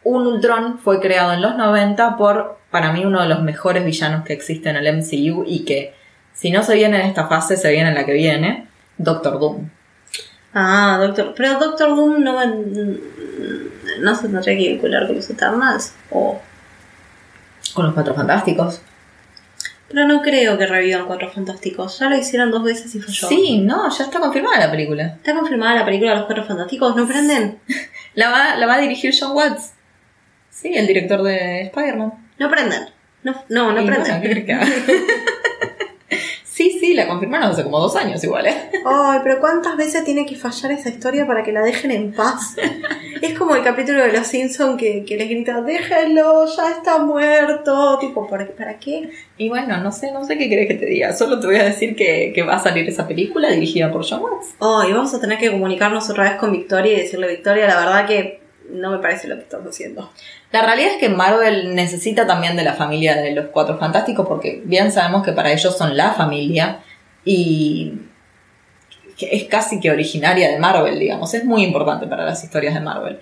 Un 0.02 0.26
Ultron 0.26 0.80
fue 0.80 0.98
creado 0.98 1.34
en 1.34 1.40
los 1.40 1.56
90 1.56 2.16
por, 2.16 2.58
para 2.72 2.92
mí, 2.92 3.04
uno 3.04 3.22
de 3.22 3.28
los 3.28 3.42
mejores 3.42 3.84
villanos 3.84 4.24
que 4.24 4.32
existe 4.32 4.70
en 4.70 4.74
el 4.74 4.96
MCU 4.96 5.44
y 5.46 5.64
que, 5.64 5.94
si 6.32 6.50
no 6.50 6.64
se 6.64 6.74
viene 6.74 6.98
en 6.98 7.06
esta 7.06 7.28
fase, 7.28 7.56
se 7.56 7.70
viene 7.70 7.90
en 7.90 7.94
la 7.94 8.04
que 8.04 8.14
viene, 8.14 8.66
Doctor 8.98 9.38
Doom. 9.38 9.68
Ah, 10.52 10.98
Doctor... 11.00 11.32
Pero 11.36 11.60
Doctor 11.60 11.90
Doom 11.90 12.24
no, 12.24 12.44
no 14.00 14.16
se 14.16 14.22
tendría 14.22 14.58
que 14.58 14.68
vincular 14.72 15.06
con 15.06 15.14
los 15.14 15.30
Eternals 15.30 15.94
o... 16.10 16.40
Con 17.74 17.86
los 17.86 17.94
Cuatro 17.94 18.14
Fantásticos. 18.14 18.80
Pero 19.88 20.06
no 20.08 20.22
creo 20.22 20.56
que 20.56 20.66
revivan 20.66 21.06
Cuatro 21.06 21.30
Fantásticos. 21.30 21.98
Ya 21.98 22.08
lo 22.08 22.16
hicieron 22.16 22.50
dos 22.50 22.64
veces 22.64 22.94
y 22.94 23.00
falló. 23.00 23.28
Sí, 23.28 23.58
no, 23.58 23.90
ya 23.90 24.04
está 24.04 24.20
confirmada 24.20 24.58
la 24.58 24.70
película. 24.70 25.14
¿Está 25.16 25.34
confirmada 25.34 25.74
la 25.74 25.84
película 25.84 26.12
de 26.12 26.16
los 26.16 26.26
Cuatro 26.26 26.44
Fantásticos? 26.44 26.96
¿No 26.96 27.06
prenden? 27.06 27.58
la, 28.14 28.30
va, 28.30 28.56
la 28.56 28.66
va 28.66 28.74
a 28.74 28.80
dirigir 28.80 29.14
John 29.18 29.36
Watts. 29.36 29.72
Sí, 30.50 30.72
el 30.74 30.86
director 30.86 31.22
de 31.22 31.62
Spider-Man. 31.62 32.12
No 32.38 32.50
prenden. 32.50 32.88
No, 33.22 33.44
no, 33.48 33.72
no 33.72 33.84
prenden. 33.84 34.46
sí, 36.84 36.94
la 36.94 37.08
confirmaron 37.08 37.50
hace 37.50 37.62
como 37.62 37.80
dos 37.80 37.96
años 37.96 38.22
igual, 38.22 38.46
¿eh? 38.46 38.54
Ay, 38.84 39.20
pero 39.22 39.40
¿cuántas 39.40 39.76
veces 39.76 40.04
tiene 40.04 40.26
que 40.26 40.36
fallar 40.36 40.72
esa 40.72 40.90
historia 40.90 41.26
para 41.26 41.42
que 41.42 41.52
la 41.52 41.62
dejen 41.62 41.90
en 41.90 42.12
paz? 42.12 42.56
es 43.22 43.38
como 43.38 43.54
el 43.54 43.62
capítulo 43.62 44.02
de 44.02 44.12
Los 44.12 44.26
Simpsons 44.26 44.76
que, 44.78 45.04
que 45.04 45.16
les 45.16 45.30
grita, 45.30 45.62
déjenlo, 45.62 46.44
ya 46.46 46.70
está 46.70 46.98
muerto. 46.98 47.98
Tipo, 47.98 48.28
¿para, 48.28 48.46
¿para 48.46 48.78
qué? 48.78 49.10
Y 49.38 49.48
bueno, 49.48 49.78
no 49.78 49.92
sé, 49.92 50.12
no 50.12 50.24
sé 50.24 50.36
qué 50.36 50.48
querés 50.48 50.68
que 50.68 50.74
te 50.74 50.86
diga. 50.86 51.12
Solo 51.14 51.40
te 51.40 51.46
voy 51.46 51.56
a 51.56 51.64
decir 51.64 51.96
que, 51.96 52.32
que 52.34 52.42
va 52.42 52.56
a 52.56 52.62
salir 52.62 52.86
esa 52.88 53.08
película 53.08 53.50
dirigida 53.50 53.90
por 53.90 54.06
John 54.06 54.22
Watts. 54.22 54.54
Oh, 54.58 54.84
y 54.86 54.92
vamos 54.92 55.14
a 55.14 55.20
tener 55.20 55.38
que 55.38 55.50
comunicarnos 55.50 56.08
otra 56.10 56.24
vez 56.24 56.34
con 56.34 56.52
Victoria 56.52 56.92
y 56.92 56.96
decirle, 57.00 57.28
Victoria, 57.28 57.66
la 57.66 57.78
verdad 57.78 58.06
que 58.06 58.43
no 58.70 58.90
me 58.90 58.98
parece 58.98 59.28
lo 59.28 59.36
que 59.36 59.42
estás 59.42 59.60
haciendo. 59.66 60.10
La 60.52 60.62
realidad 60.62 60.92
es 60.92 60.96
que 60.98 61.08
Marvel 61.08 61.74
necesita 61.74 62.26
también 62.26 62.56
de 62.56 62.64
la 62.64 62.74
familia 62.74 63.16
de 63.16 63.32
los 63.32 63.46
Cuatro 63.46 63.78
Fantásticos 63.78 64.26
porque 64.26 64.62
bien 64.64 64.92
sabemos 64.92 65.24
que 65.24 65.32
para 65.32 65.52
ellos 65.52 65.76
son 65.76 65.96
la 65.96 66.12
familia 66.12 66.80
y 67.24 67.92
es 69.18 69.44
casi 69.44 69.80
que 69.80 69.90
originaria 69.90 70.50
de 70.50 70.58
Marvel, 70.58 70.98
digamos. 70.98 71.32
Es 71.34 71.44
muy 71.44 71.62
importante 71.62 72.06
para 72.06 72.24
las 72.24 72.42
historias 72.42 72.74
de 72.74 72.80
Marvel. 72.80 73.20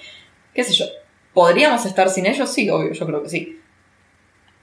¿Qué 0.55 0.65
sé 0.65 0.73
yo? 0.73 0.87
¿Podríamos 1.33 1.85
estar 1.87 2.09
sin 2.09 2.27
ellos? 2.27 2.51
Sí, 2.51 2.69
obvio, 2.71 2.93
yo 2.93 3.07
creo 3.07 3.23
que 3.23 3.29
sí. 3.29 3.59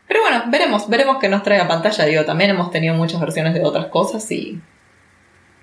Pero 0.07 0.21
bueno, 0.21 0.43
veremos, 0.47 0.89
veremos 0.89 1.17
qué 1.19 1.29
nos 1.29 1.43
trae 1.43 1.59
a 1.59 1.67
pantalla. 1.67 2.05
Digo, 2.05 2.25
también 2.25 2.49
hemos 2.49 2.71
tenido 2.71 2.95
muchas 2.95 3.19
versiones 3.21 3.53
de 3.53 3.63
otras 3.63 3.87
cosas 3.87 4.29
y 4.31 4.59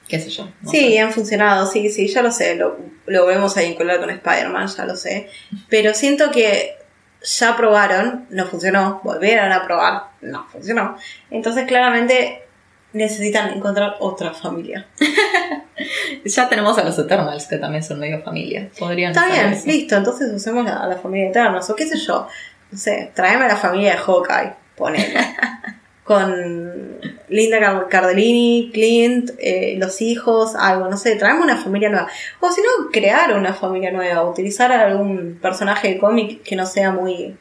qué 0.08 0.20
sé 0.20 0.30
yo. 0.30 0.48
sí, 0.70 0.96
han 0.98 1.12
funcionado, 1.12 1.66
sí, 1.66 1.90
sí, 1.90 2.08
ya 2.08 2.22
lo 2.22 2.30
sé, 2.30 2.56
lo, 2.56 2.78
lo 3.06 3.26
vemos 3.26 3.56
a 3.56 3.60
vincular 3.60 3.98
con 3.98 4.10
Spider-Man, 4.10 4.68
ya 4.68 4.84
lo 4.84 4.96
sé. 4.96 5.28
Pero 5.68 5.94
siento 5.94 6.30
que 6.30 6.76
ya 7.22 7.56
probaron, 7.56 8.26
no 8.30 8.46
funcionó, 8.46 9.00
volvieron 9.02 9.52
a 9.52 9.64
probar, 9.64 10.02
no 10.20 10.46
funcionó. 10.48 10.96
Entonces 11.30 11.66
claramente 11.66 12.44
necesitan 12.92 13.52
encontrar 13.52 13.96
otra 14.00 14.32
familia. 14.32 14.86
ya 16.24 16.48
tenemos 16.48 16.78
a 16.78 16.84
los 16.84 16.98
Eternals, 16.98 17.46
que 17.46 17.58
también 17.58 17.82
son 17.82 17.98
medio 17.98 18.22
familia. 18.22 18.70
Podrían 18.78 19.12
Está 19.12 19.26
bien, 19.26 19.58
listo, 19.66 19.96
entonces 19.96 20.32
usemos 20.32 20.64
la, 20.64 20.86
la 20.86 20.96
familia 20.96 21.28
Eternals, 21.30 21.68
o 21.68 21.76
qué 21.76 21.86
sé 21.86 21.98
yo. 21.98 22.28
No 22.70 22.78
sé, 22.78 23.10
tráeme 23.14 23.44
a 23.44 23.48
la 23.48 23.56
familia 23.56 23.92
de 23.92 23.98
Hawkeye, 23.98 24.52
ponele. 24.76 25.14
con 26.06 27.00
Linda 27.28 27.88
Cardellini, 27.88 28.70
Clint, 28.72 29.30
eh, 29.40 29.74
los 29.76 30.00
hijos, 30.00 30.54
algo, 30.54 30.88
no 30.88 30.96
sé, 30.96 31.16
traemos 31.16 31.44
una 31.44 31.56
familia 31.56 31.88
nueva. 31.88 32.08
O 32.38 32.48
si 32.50 32.60
no, 32.60 32.90
crear 32.92 33.36
una 33.36 33.52
familia 33.52 33.90
nueva, 33.90 34.22
utilizar 34.22 34.70
algún 34.70 35.40
personaje 35.42 35.88
de 35.88 35.98
cómic 35.98 36.44
que 36.44 36.54
no 36.54 36.64
sea 36.64 36.92
muy 36.92 37.36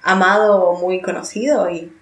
amado 0.00 0.62
o 0.62 0.80
muy 0.80 1.00
conocido 1.00 1.68
y 1.70 1.92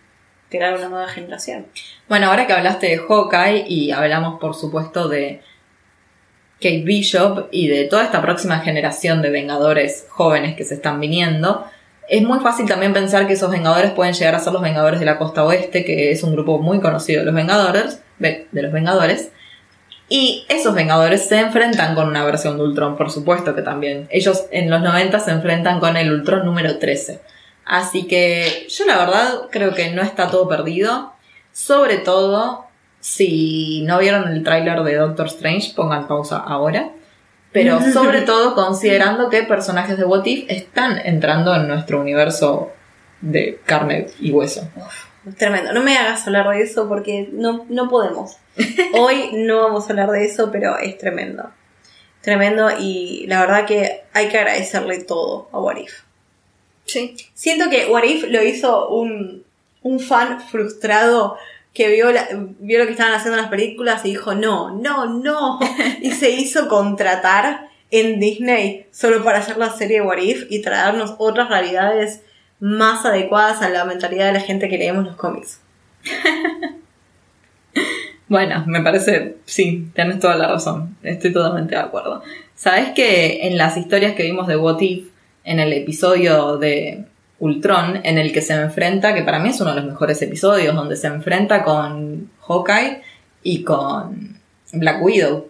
crear 0.50 0.74
una 0.74 0.90
nueva 0.90 1.08
generación. 1.08 1.66
Bueno, 2.10 2.26
ahora 2.26 2.46
que 2.46 2.52
hablaste 2.52 2.88
de 2.88 2.98
Hawkeye 2.98 3.64
y 3.66 3.90
hablamos 3.90 4.38
por 4.38 4.54
supuesto 4.54 5.08
de 5.08 5.40
Kate 6.56 6.82
Bishop 6.84 7.48
y 7.50 7.68
de 7.68 7.84
toda 7.84 8.04
esta 8.04 8.20
próxima 8.20 8.60
generación 8.60 9.22
de 9.22 9.30
Vengadores 9.30 10.06
jóvenes 10.10 10.56
que 10.56 10.64
se 10.64 10.74
están 10.74 11.00
viniendo, 11.00 11.64
Es 12.08 12.22
muy 12.22 12.38
fácil 12.40 12.68
también 12.68 12.92
pensar 12.92 13.26
que 13.26 13.32
esos 13.32 13.50
Vengadores 13.50 13.90
pueden 13.92 14.14
llegar 14.14 14.34
a 14.34 14.40
ser 14.40 14.52
los 14.52 14.62
Vengadores 14.62 15.00
de 15.00 15.06
la 15.06 15.18
Costa 15.18 15.44
Oeste, 15.44 15.84
que 15.84 16.12
es 16.12 16.22
un 16.22 16.32
grupo 16.32 16.58
muy 16.58 16.80
conocido 16.80 17.20
de 17.20 17.26
los 17.26 17.34
Vengadores, 17.34 18.00
de 18.18 18.46
los 18.52 18.72
Vengadores. 18.72 19.30
Y 20.08 20.46
esos 20.48 20.74
Vengadores 20.74 21.26
se 21.26 21.38
enfrentan 21.40 21.96
con 21.96 22.06
una 22.08 22.24
versión 22.24 22.56
de 22.56 22.62
Ultron, 22.62 22.96
por 22.96 23.10
supuesto 23.10 23.54
que 23.56 23.62
también. 23.62 24.06
Ellos 24.10 24.44
en 24.52 24.70
los 24.70 24.80
90 24.80 25.18
se 25.18 25.32
enfrentan 25.32 25.80
con 25.80 25.96
el 25.96 26.12
Ultron 26.12 26.44
número 26.44 26.78
13. 26.78 27.20
Así 27.64 28.06
que 28.06 28.68
yo 28.70 28.86
la 28.86 28.98
verdad 28.98 29.40
creo 29.50 29.74
que 29.74 29.90
no 29.90 30.02
está 30.02 30.30
todo 30.30 30.48
perdido. 30.48 31.12
Sobre 31.52 31.96
todo, 31.96 32.66
si 33.00 33.82
no 33.82 33.98
vieron 33.98 34.28
el 34.28 34.44
tráiler 34.44 34.82
de 34.84 34.94
Doctor 34.94 35.26
Strange, 35.26 35.72
pongan 35.74 36.06
pausa 36.06 36.36
ahora. 36.36 36.90
Pero 37.56 37.80
sobre 37.94 38.20
todo 38.20 38.54
considerando 38.54 39.30
que 39.30 39.42
personajes 39.44 39.96
de 39.96 40.04
What 40.04 40.26
If 40.26 40.44
están 40.50 40.98
entrando 40.98 41.54
en 41.54 41.66
nuestro 41.66 41.98
universo 41.98 42.70
de 43.22 43.58
carne 43.64 44.08
y 44.20 44.30
hueso. 44.30 44.68
tremendo. 45.38 45.72
No 45.72 45.82
me 45.82 45.96
hagas 45.96 46.26
hablar 46.26 46.50
de 46.50 46.60
eso 46.60 46.86
porque 46.86 47.30
no, 47.32 47.64
no 47.70 47.88
podemos. 47.88 48.36
Hoy 48.92 49.30
no 49.32 49.62
vamos 49.62 49.86
a 49.86 49.90
hablar 49.92 50.10
de 50.10 50.26
eso, 50.26 50.50
pero 50.52 50.76
es 50.76 50.98
tremendo. 50.98 51.50
Tremendo 52.20 52.68
y 52.78 53.24
la 53.26 53.40
verdad 53.40 53.64
que 53.64 54.02
hay 54.12 54.28
que 54.28 54.36
agradecerle 54.36 55.02
todo 55.04 55.48
a 55.50 55.58
What 55.58 55.78
If. 55.78 56.00
Sí. 56.84 57.16
Siento 57.32 57.70
que 57.70 57.86
What 57.86 58.04
If 58.04 58.24
lo 58.24 58.42
hizo 58.42 58.90
un, 58.90 59.44
un 59.80 59.98
fan 59.98 60.42
frustrado 60.42 61.38
que 61.76 61.90
vio, 61.90 62.06
vio 62.58 62.78
lo 62.78 62.86
que 62.86 62.92
estaban 62.92 63.12
haciendo 63.12 63.36
las 63.36 63.50
películas 63.50 64.04
y 64.04 64.10
dijo, 64.10 64.34
no, 64.34 64.74
no, 64.80 65.06
no. 65.06 65.60
y 66.00 66.10
se 66.12 66.30
hizo 66.30 66.68
contratar 66.68 67.68
en 67.90 68.18
Disney 68.18 68.86
solo 68.90 69.22
para 69.22 69.38
hacer 69.38 69.58
la 69.58 69.70
serie 69.70 70.00
What 70.00 70.18
If 70.18 70.46
y 70.48 70.62
traernos 70.62 71.14
otras 71.18 71.50
realidades 71.50 72.22
más 72.60 73.04
adecuadas 73.04 73.60
a 73.60 73.68
la 73.68 73.84
mentalidad 73.84 74.26
de 74.26 74.32
la 74.32 74.40
gente 74.40 74.70
que 74.70 74.78
leemos 74.78 75.04
los 75.04 75.16
cómics. 75.16 75.60
bueno, 78.28 78.64
me 78.66 78.80
parece, 78.80 79.36
sí, 79.44 79.90
tienes 79.94 80.18
toda 80.18 80.36
la 80.36 80.48
razón. 80.48 80.96
Estoy 81.02 81.32
totalmente 81.32 81.74
de 81.74 81.82
acuerdo. 81.82 82.22
Sabes 82.54 82.92
que 82.92 83.46
en 83.46 83.58
las 83.58 83.76
historias 83.76 84.14
que 84.14 84.22
vimos 84.22 84.46
de 84.46 84.56
What 84.56 84.80
If, 84.80 85.08
en 85.44 85.60
el 85.60 85.74
episodio 85.74 86.56
de 86.56 87.04
Ultron, 87.38 88.00
en 88.04 88.18
el 88.18 88.32
que 88.32 88.40
se 88.40 88.54
enfrenta, 88.54 89.14
que 89.14 89.22
para 89.22 89.38
mí 89.38 89.50
es 89.50 89.60
uno 89.60 89.70
de 89.70 89.80
los 89.80 89.86
mejores 89.86 90.20
episodios, 90.22 90.74
donde 90.74 90.96
se 90.96 91.06
enfrenta 91.06 91.62
con 91.62 92.30
Hawkeye 92.46 93.02
y 93.42 93.62
con 93.62 94.38
Black 94.72 95.02
Widow, 95.02 95.48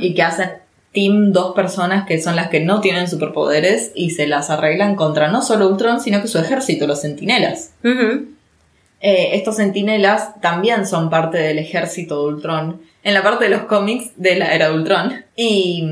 y 0.00 0.14
que 0.14 0.22
hacen 0.22 0.50
team 0.92 1.32
dos 1.32 1.54
personas 1.54 2.06
que 2.06 2.20
son 2.20 2.36
las 2.36 2.48
que 2.48 2.60
no 2.60 2.80
tienen 2.80 3.08
superpoderes 3.08 3.92
y 3.94 4.10
se 4.10 4.26
las 4.26 4.50
arreglan 4.50 4.96
contra 4.96 5.28
no 5.28 5.42
solo 5.42 5.68
Ultron, 5.68 6.00
sino 6.00 6.22
que 6.22 6.28
su 6.28 6.38
ejército, 6.38 6.86
los 6.86 7.02
centinelas. 7.02 7.72
Eh, 9.00 9.30
estos 9.34 9.56
centinelas 9.56 10.40
también 10.40 10.86
son 10.86 11.08
parte 11.08 11.38
del 11.38 11.58
ejército 11.58 12.22
de 12.22 12.34
Ultron, 12.34 12.80
en 13.04 13.14
la 13.14 13.22
parte 13.22 13.44
de 13.44 13.50
los 13.50 13.62
cómics 13.62 14.10
de 14.16 14.36
la 14.36 14.54
era 14.54 14.70
de 14.70 14.74
Ultron, 14.74 15.24
y 15.36 15.86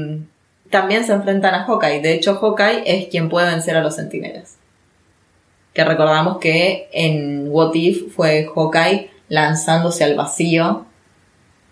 también 0.71 1.05
se 1.05 1.13
enfrentan 1.13 1.55
a 1.55 1.65
Hawkeye. 1.65 2.01
De 2.01 2.15
hecho, 2.15 2.35
Hawkeye 2.37 2.83
es 2.85 3.07
quien 3.07 3.29
puede 3.29 3.49
vencer 3.51 3.77
a 3.77 3.83
los 3.83 3.95
centinelas. 3.95 4.57
Que 5.77 5.85
recordamos 5.85 6.39
que 6.39 6.89
en 6.91 7.49
What 7.51 7.75
If 7.75 8.15
fue 8.15 8.47
Hawkeye 8.47 9.11
lanzándose 9.29 10.05
al 10.05 10.15
vacío, 10.15 10.87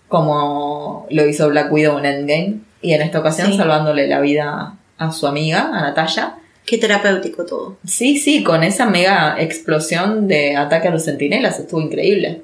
como 0.08 1.06
lo 1.08 1.26
hizo 1.26 1.48
Black 1.48 1.72
Widow 1.72 1.98
en 2.00 2.04
Endgame, 2.04 2.60
y 2.82 2.92
en 2.92 3.00
esta 3.00 3.20
ocasión 3.20 3.56
salvándole 3.56 4.06
la 4.06 4.20
vida 4.20 4.76
a 4.98 5.12
su 5.12 5.26
amiga, 5.26 5.70
a 5.72 5.80
Natalia. 5.80 6.34
Qué 6.66 6.76
terapéutico 6.76 7.46
todo. 7.46 7.78
Sí, 7.86 8.18
sí, 8.18 8.44
con 8.44 8.62
esa 8.62 8.84
mega 8.84 9.40
explosión 9.40 10.28
de 10.28 10.54
ataque 10.54 10.88
a 10.88 10.90
los 10.90 11.06
centinelas, 11.06 11.58
estuvo 11.58 11.80
increíble. 11.80 12.42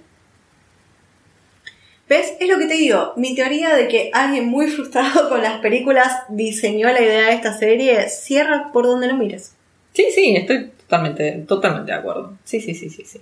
¿Ves? 2.08 2.36
Es 2.40 2.48
lo 2.48 2.58
que 2.58 2.68
te 2.68 2.74
digo. 2.74 3.12
Mi 3.16 3.34
teoría 3.34 3.76
de 3.76 3.86
que 3.86 4.10
alguien 4.14 4.48
muy 4.48 4.68
frustrado 4.68 5.28
con 5.28 5.42
las 5.42 5.58
películas 5.60 6.22
diseñó 6.30 6.86
la 6.86 7.02
idea 7.02 7.26
de 7.26 7.34
esta 7.34 7.52
serie 7.52 8.08
cierra 8.08 8.70
por 8.72 8.86
donde 8.86 9.08
lo 9.08 9.14
mires. 9.18 9.52
Sí, 9.92 10.06
sí, 10.14 10.36
estoy 10.36 10.70
totalmente, 10.90 11.44
totalmente 11.46 11.92
de 11.92 11.98
acuerdo. 11.98 12.32
Sí, 12.42 12.60
sí, 12.60 12.74
sí, 12.74 12.90
sí, 12.90 13.04
sí. 13.04 13.20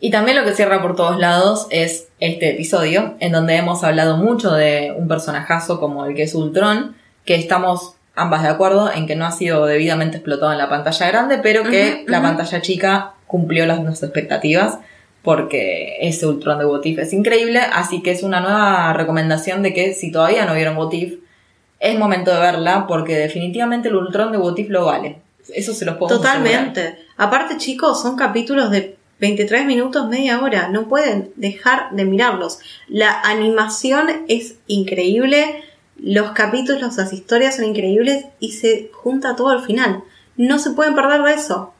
Y 0.00 0.10
también 0.10 0.36
lo 0.36 0.44
que 0.44 0.54
cierra 0.54 0.82
por 0.82 0.96
todos 0.96 1.18
lados 1.18 1.68
es 1.70 2.08
este 2.18 2.50
episodio, 2.50 3.14
en 3.20 3.32
donde 3.32 3.54
hemos 3.54 3.84
hablado 3.84 4.16
mucho 4.16 4.50
de 4.52 4.92
un 4.96 5.06
personajazo 5.06 5.78
como 5.78 6.06
el 6.06 6.14
que 6.16 6.24
es 6.24 6.34
Ultron, 6.34 6.96
que 7.24 7.36
estamos 7.36 7.94
ambas 8.16 8.42
de 8.42 8.48
acuerdo 8.48 8.90
en 8.90 9.06
que 9.06 9.14
no 9.14 9.26
ha 9.26 9.30
sido 9.30 9.64
debidamente 9.66 10.16
explotado 10.16 10.50
en 10.52 10.58
la 10.58 10.68
pantalla 10.68 11.06
grande, 11.06 11.38
pero 11.38 11.62
que 11.62 12.04
la 12.08 12.20
pantalla 12.20 12.60
chica 12.60 13.14
cumplió 13.26 13.66
las 13.66 13.80
nuestras 13.80 14.10
expectativas, 14.10 14.78
porque 15.22 15.98
ese 16.00 16.26
Ultron 16.26 16.58
de 16.58 16.64
Botif 16.64 16.98
es 16.98 17.12
increíble, 17.12 17.60
así 17.60 18.02
que 18.02 18.10
es 18.10 18.22
una 18.22 18.40
nueva 18.40 18.92
recomendación 18.94 19.62
de 19.62 19.72
que 19.72 19.92
si 19.92 20.10
todavía 20.10 20.46
no 20.46 20.54
vieron 20.54 20.76
Botif, 20.76 21.18
es 21.78 21.98
momento 21.98 22.32
de 22.32 22.40
verla, 22.40 22.86
porque 22.88 23.16
definitivamente 23.16 23.88
el 23.88 23.96
Ultron 23.96 24.32
de 24.32 24.38
Botif 24.38 24.70
lo 24.70 24.86
vale. 24.86 25.20
Eso 25.54 25.74
se 25.74 25.84
los 25.84 25.96
puedo 25.96 26.16
Totalmente. 26.16 27.06
Aparte, 27.16 27.56
chicos, 27.56 28.00
son 28.00 28.16
capítulos 28.16 28.70
de 28.70 28.96
23 29.20 29.66
minutos, 29.66 30.08
media 30.08 30.40
hora. 30.40 30.68
No 30.68 30.88
pueden 30.88 31.32
dejar 31.36 31.90
de 31.92 32.04
mirarlos. 32.04 32.58
La 32.88 33.20
animación 33.20 34.24
es 34.28 34.56
increíble. 34.66 35.62
Los 35.96 36.32
capítulos, 36.32 36.96
las 36.96 37.12
historias 37.12 37.56
son 37.56 37.66
increíbles 37.66 38.26
y 38.40 38.52
se 38.52 38.90
junta 38.92 39.36
todo 39.36 39.50
al 39.50 39.62
final. 39.64 40.02
No 40.36 40.58
se 40.58 40.70
pueden 40.70 40.94
perder 40.94 41.22
de 41.22 41.34
eso. 41.34 41.74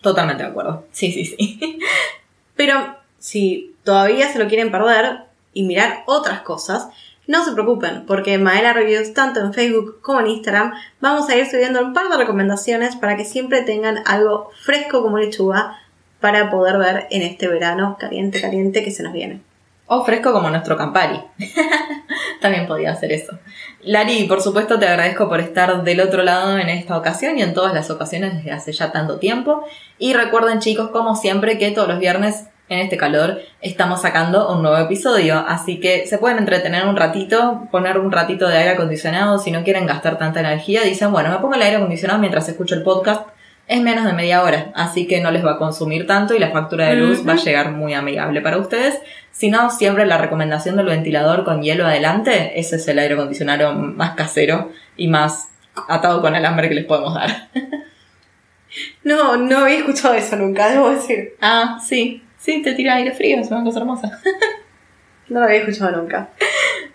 Totalmente 0.00 0.44
de 0.44 0.48
acuerdo. 0.50 0.86
Sí, 0.92 1.10
sí, 1.12 1.24
sí. 1.24 1.80
Pero 2.56 2.96
si 3.18 3.74
todavía 3.82 4.32
se 4.32 4.38
lo 4.38 4.48
quieren 4.48 4.70
perder 4.70 5.24
y 5.52 5.64
mirar 5.64 6.04
otras 6.06 6.42
cosas, 6.42 6.88
no 7.28 7.44
se 7.44 7.52
preocupen, 7.52 8.06
porque 8.06 8.38
Maela 8.38 8.72
Reviews, 8.72 9.12
tanto 9.12 9.40
en 9.40 9.52
Facebook 9.52 10.00
como 10.00 10.20
en 10.20 10.28
Instagram, 10.28 10.72
vamos 11.00 11.28
a 11.28 11.36
ir 11.36 11.46
subiendo 11.46 11.84
un 11.84 11.92
par 11.92 12.08
de 12.08 12.16
recomendaciones 12.16 12.96
para 12.96 13.16
que 13.18 13.26
siempre 13.26 13.62
tengan 13.62 13.98
algo 14.06 14.50
fresco 14.64 15.02
como 15.02 15.18
lechuga 15.18 15.76
para 16.20 16.50
poder 16.50 16.78
ver 16.78 17.06
en 17.10 17.20
este 17.20 17.46
verano 17.46 17.98
caliente, 18.00 18.40
caliente 18.40 18.82
que 18.82 18.90
se 18.90 19.02
nos 19.02 19.12
viene. 19.12 19.42
O 19.86 20.04
fresco 20.04 20.32
como 20.32 20.48
nuestro 20.48 20.78
Campari. 20.78 21.20
También 22.40 22.66
podía 22.66 22.92
hacer 22.92 23.12
eso. 23.12 23.38
Lari, 23.82 24.24
por 24.24 24.40
supuesto 24.40 24.78
te 24.78 24.88
agradezco 24.88 25.28
por 25.28 25.40
estar 25.40 25.84
del 25.84 26.00
otro 26.00 26.22
lado 26.22 26.58
en 26.58 26.70
esta 26.70 26.96
ocasión 26.96 27.38
y 27.38 27.42
en 27.42 27.52
todas 27.52 27.74
las 27.74 27.90
ocasiones 27.90 28.36
desde 28.36 28.52
hace 28.52 28.72
ya 28.72 28.90
tanto 28.90 29.18
tiempo. 29.18 29.64
Y 29.98 30.14
recuerden 30.14 30.60
chicos, 30.60 30.88
como 30.90 31.14
siempre, 31.14 31.58
que 31.58 31.70
todos 31.72 31.88
los 31.88 31.98
viernes 31.98 32.44
en 32.68 32.80
este 32.80 32.96
calor 32.96 33.40
estamos 33.60 34.02
sacando 34.02 34.52
un 34.52 34.62
nuevo 34.62 34.78
episodio. 34.78 35.44
Así 35.46 35.80
que 35.80 36.06
se 36.06 36.18
pueden 36.18 36.38
entretener 36.38 36.86
un 36.86 36.96
ratito, 36.96 37.68
poner 37.70 37.98
un 37.98 38.12
ratito 38.12 38.48
de 38.48 38.58
aire 38.58 38.70
acondicionado 38.70 39.38
si 39.38 39.50
no 39.50 39.64
quieren 39.64 39.86
gastar 39.86 40.18
tanta 40.18 40.40
energía. 40.40 40.82
Dicen, 40.82 41.12
bueno, 41.12 41.30
me 41.30 41.38
pongo 41.38 41.54
el 41.54 41.62
aire 41.62 41.76
acondicionado 41.76 42.20
mientras 42.20 42.48
escucho 42.48 42.74
el 42.74 42.82
podcast 42.82 43.28
es 43.68 43.82
menos 43.82 44.06
de 44.06 44.14
media 44.14 44.42
hora, 44.42 44.72
así 44.74 45.06
que 45.06 45.20
no 45.20 45.30
les 45.30 45.44
va 45.44 45.52
a 45.52 45.58
consumir 45.58 46.06
tanto 46.06 46.34
y 46.34 46.38
la 46.38 46.50
factura 46.50 46.86
de 46.86 46.96
luz 46.96 47.28
va 47.28 47.34
a 47.34 47.36
llegar 47.36 47.70
muy 47.70 47.92
amigable 47.92 48.40
para 48.40 48.56
ustedes. 48.56 48.98
Si 49.30 49.50
no, 49.50 49.70
siempre 49.70 50.06
la 50.06 50.16
recomendación 50.16 50.76
del 50.76 50.86
ventilador 50.86 51.44
con 51.44 51.62
hielo 51.62 51.86
adelante, 51.86 52.58
ese 52.58 52.76
es 52.76 52.88
el 52.88 52.98
aire 52.98 53.14
acondicionado 53.14 53.74
más 53.74 54.12
casero 54.12 54.72
y 54.96 55.08
más 55.08 55.50
atado 55.86 56.22
con 56.22 56.34
alambre 56.34 56.70
que 56.70 56.76
les 56.76 56.86
podemos 56.86 57.14
dar. 57.14 57.48
no, 59.04 59.36
no 59.36 59.58
había 59.58 59.78
escuchado 59.80 60.14
eso 60.14 60.36
nunca, 60.36 60.70
debo 60.70 60.88
decir. 60.88 61.34
Ah, 61.42 61.78
sí, 61.86 62.22
sí, 62.38 62.62
te 62.62 62.74
tira 62.74 62.94
aire 62.94 63.12
frío, 63.12 63.38
es 63.38 63.50
una 63.50 63.64
cosa 63.64 63.80
hermosa. 63.80 64.20
no 65.28 65.40
lo 65.40 65.46
había 65.46 65.58
escuchado 65.58 65.96
nunca. 65.96 66.30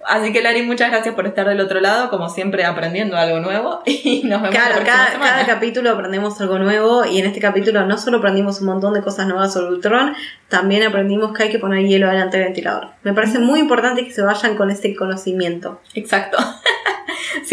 Así 0.05 0.33
que 0.33 0.41
Lari, 0.41 0.63
muchas 0.63 0.91
gracias 0.91 1.15
por 1.15 1.25
estar 1.27 1.47
del 1.47 1.61
otro 1.61 1.79
lado, 1.79 2.09
como 2.09 2.29
siempre 2.29 2.65
aprendiendo 2.65 3.15
algo 3.15 3.39
nuevo 3.39 3.81
y 3.85 4.23
nos 4.25 4.41
vemos 4.41 4.55
claro, 4.55 4.79
la 4.79 4.85
cada, 4.85 5.19
cada 5.19 5.45
capítulo 5.45 5.91
aprendemos 5.91 6.39
algo 6.41 6.59
nuevo 6.59 7.05
y 7.05 7.19
en 7.19 7.25
este 7.25 7.39
capítulo 7.39 7.85
no 7.85 7.97
solo 7.97 8.17
aprendimos 8.17 8.59
un 8.59 8.67
montón 8.67 8.93
de 8.93 9.01
cosas 9.01 9.27
nuevas 9.27 9.53
sobre 9.53 9.75
Ultron, 9.75 10.13
también 10.49 10.83
aprendimos 10.83 11.33
que 11.33 11.43
hay 11.43 11.49
que 11.49 11.59
poner 11.59 11.85
hielo 11.85 12.09
delante 12.09 12.37
del 12.37 12.47
ventilador. 12.47 12.89
Me 13.03 13.13
parece 13.13 13.39
muy 13.39 13.59
importante 13.59 14.03
que 14.03 14.11
se 14.11 14.21
vayan 14.21 14.55
con 14.55 14.69
este 14.69 14.93
conocimiento. 14.95 15.81
Exacto. 15.93 16.37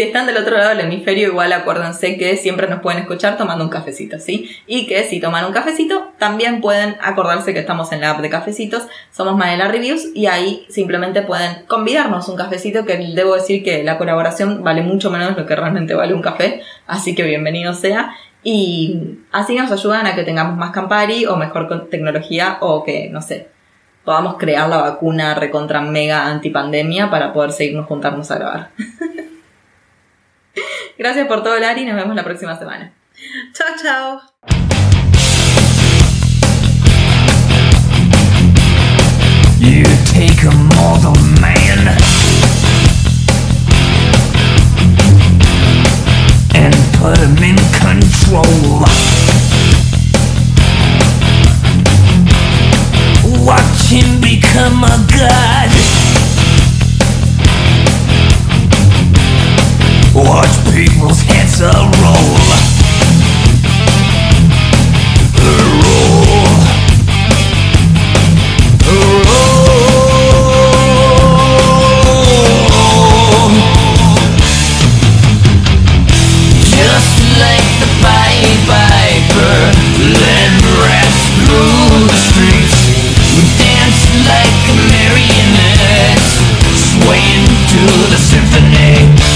Si 0.01 0.07
están 0.07 0.25
del 0.25 0.37
otro 0.37 0.57
lado 0.57 0.69
del 0.69 0.79
hemisferio, 0.79 1.27
igual 1.27 1.53
acuérdense 1.53 2.17
que 2.17 2.35
siempre 2.35 2.67
nos 2.67 2.81
pueden 2.81 3.01
escuchar 3.01 3.37
tomando 3.37 3.63
un 3.63 3.69
cafecito, 3.69 4.17
¿sí? 4.17 4.49
Y 4.65 4.87
que 4.87 5.03
si 5.03 5.19
toman 5.19 5.45
un 5.45 5.53
cafecito, 5.53 6.07
también 6.17 6.59
pueden 6.59 6.97
acordarse 7.03 7.53
que 7.53 7.59
estamos 7.59 7.91
en 7.91 8.01
la 8.01 8.09
app 8.09 8.21
de 8.21 8.31
cafecitos, 8.31 8.87
somos 9.11 9.37
Manela 9.37 9.67
Reviews 9.67 10.07
y 10.15 10.25
ahí 10.25 10.65
simplemente 10.69 11.21
pueden 11.21 11.65
convidarnos 11.67 12.27
un 12.29 12.35
cafecito 12.35 12.83
que 12.83 12.97
debo 12.97 13.35
decir 13.35 13.63
que 13.63 13.83
la 13.83 13.99
colaboración 13.99 14.63
vale 14.63 14.81
mucho 14.81 15.11
menos 15.11 15.37
lo 15.37 15.45
que 15.45 15.55
realmente 15.55 15.93
vale 15.93 16.15
un 16.15 16.23
café, 16.23 16.63
así 16.87 17.13
que 17.13 17.21
bienvenido 17.21 17.75
sea. 17.75 18.15
Y 18.43 19.19
así 19.31 19.55
nos 19.55 19.71
ayudan 19.71 20.07
a 20.07 20.15
que 20.15 20.23
tengamos 20.23 20.57
más 20.57 20.71
Campari 20.71 21.27
o 21.27 21.35
mejor 21.35 21.89
tecnología 21.91 22.57
o 22.61 22.83
que, 22.83 23.07
no 23.11 23.21
sé, 23.21 23.49
podamos 24.03 24.37
crear 24.39 24.67
la 24.67 24.77
vacuna 24.77 25.35
recontra 25.35 25.79
mega 25.81 26.25
antipandemia 26.25 27.11
para 27.11 27.33
poder 27.33 27.51
seguirnos 27.51 27.85
juntarnos 27.85 28.31
a 28.31 28.39
grabar. 28.39 28.69
Gracias 31.01 31.25
por 31.27 31.41
todo, 31.41 31.57
Lari. 31.57 31.83
Nos 31.83 31.95
vemos 31.95 32.15
la 32.15 32.23
próxima 32.23 32.55
semana. 32.59 32.93
Chao, 33.53 33.69
chao. 33.81 34.21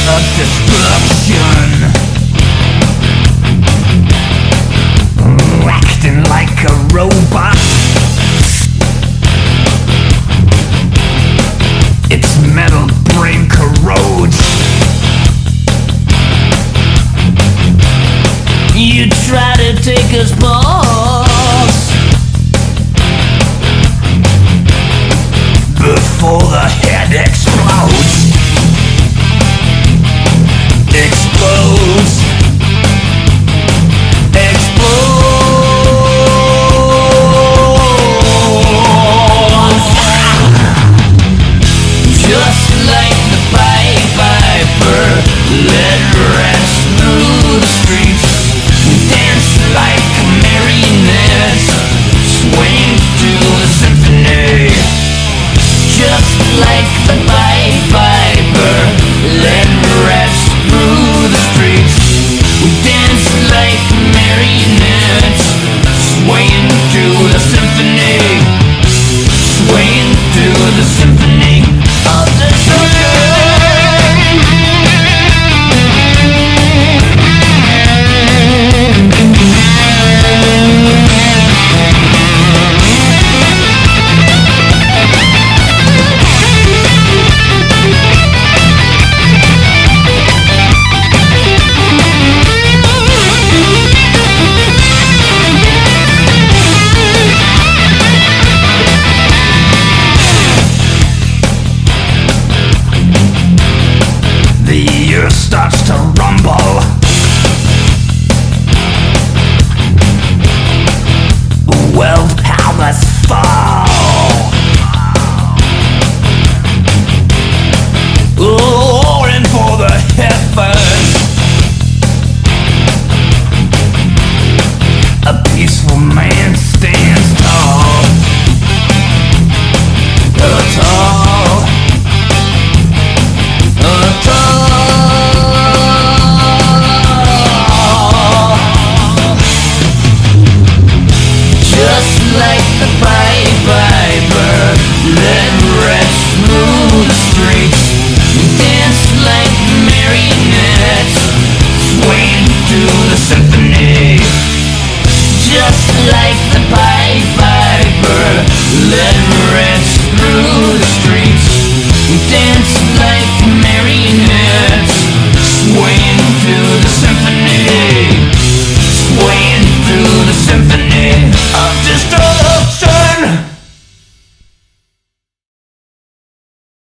of 0.07 0.21
destruction 0.37 1.94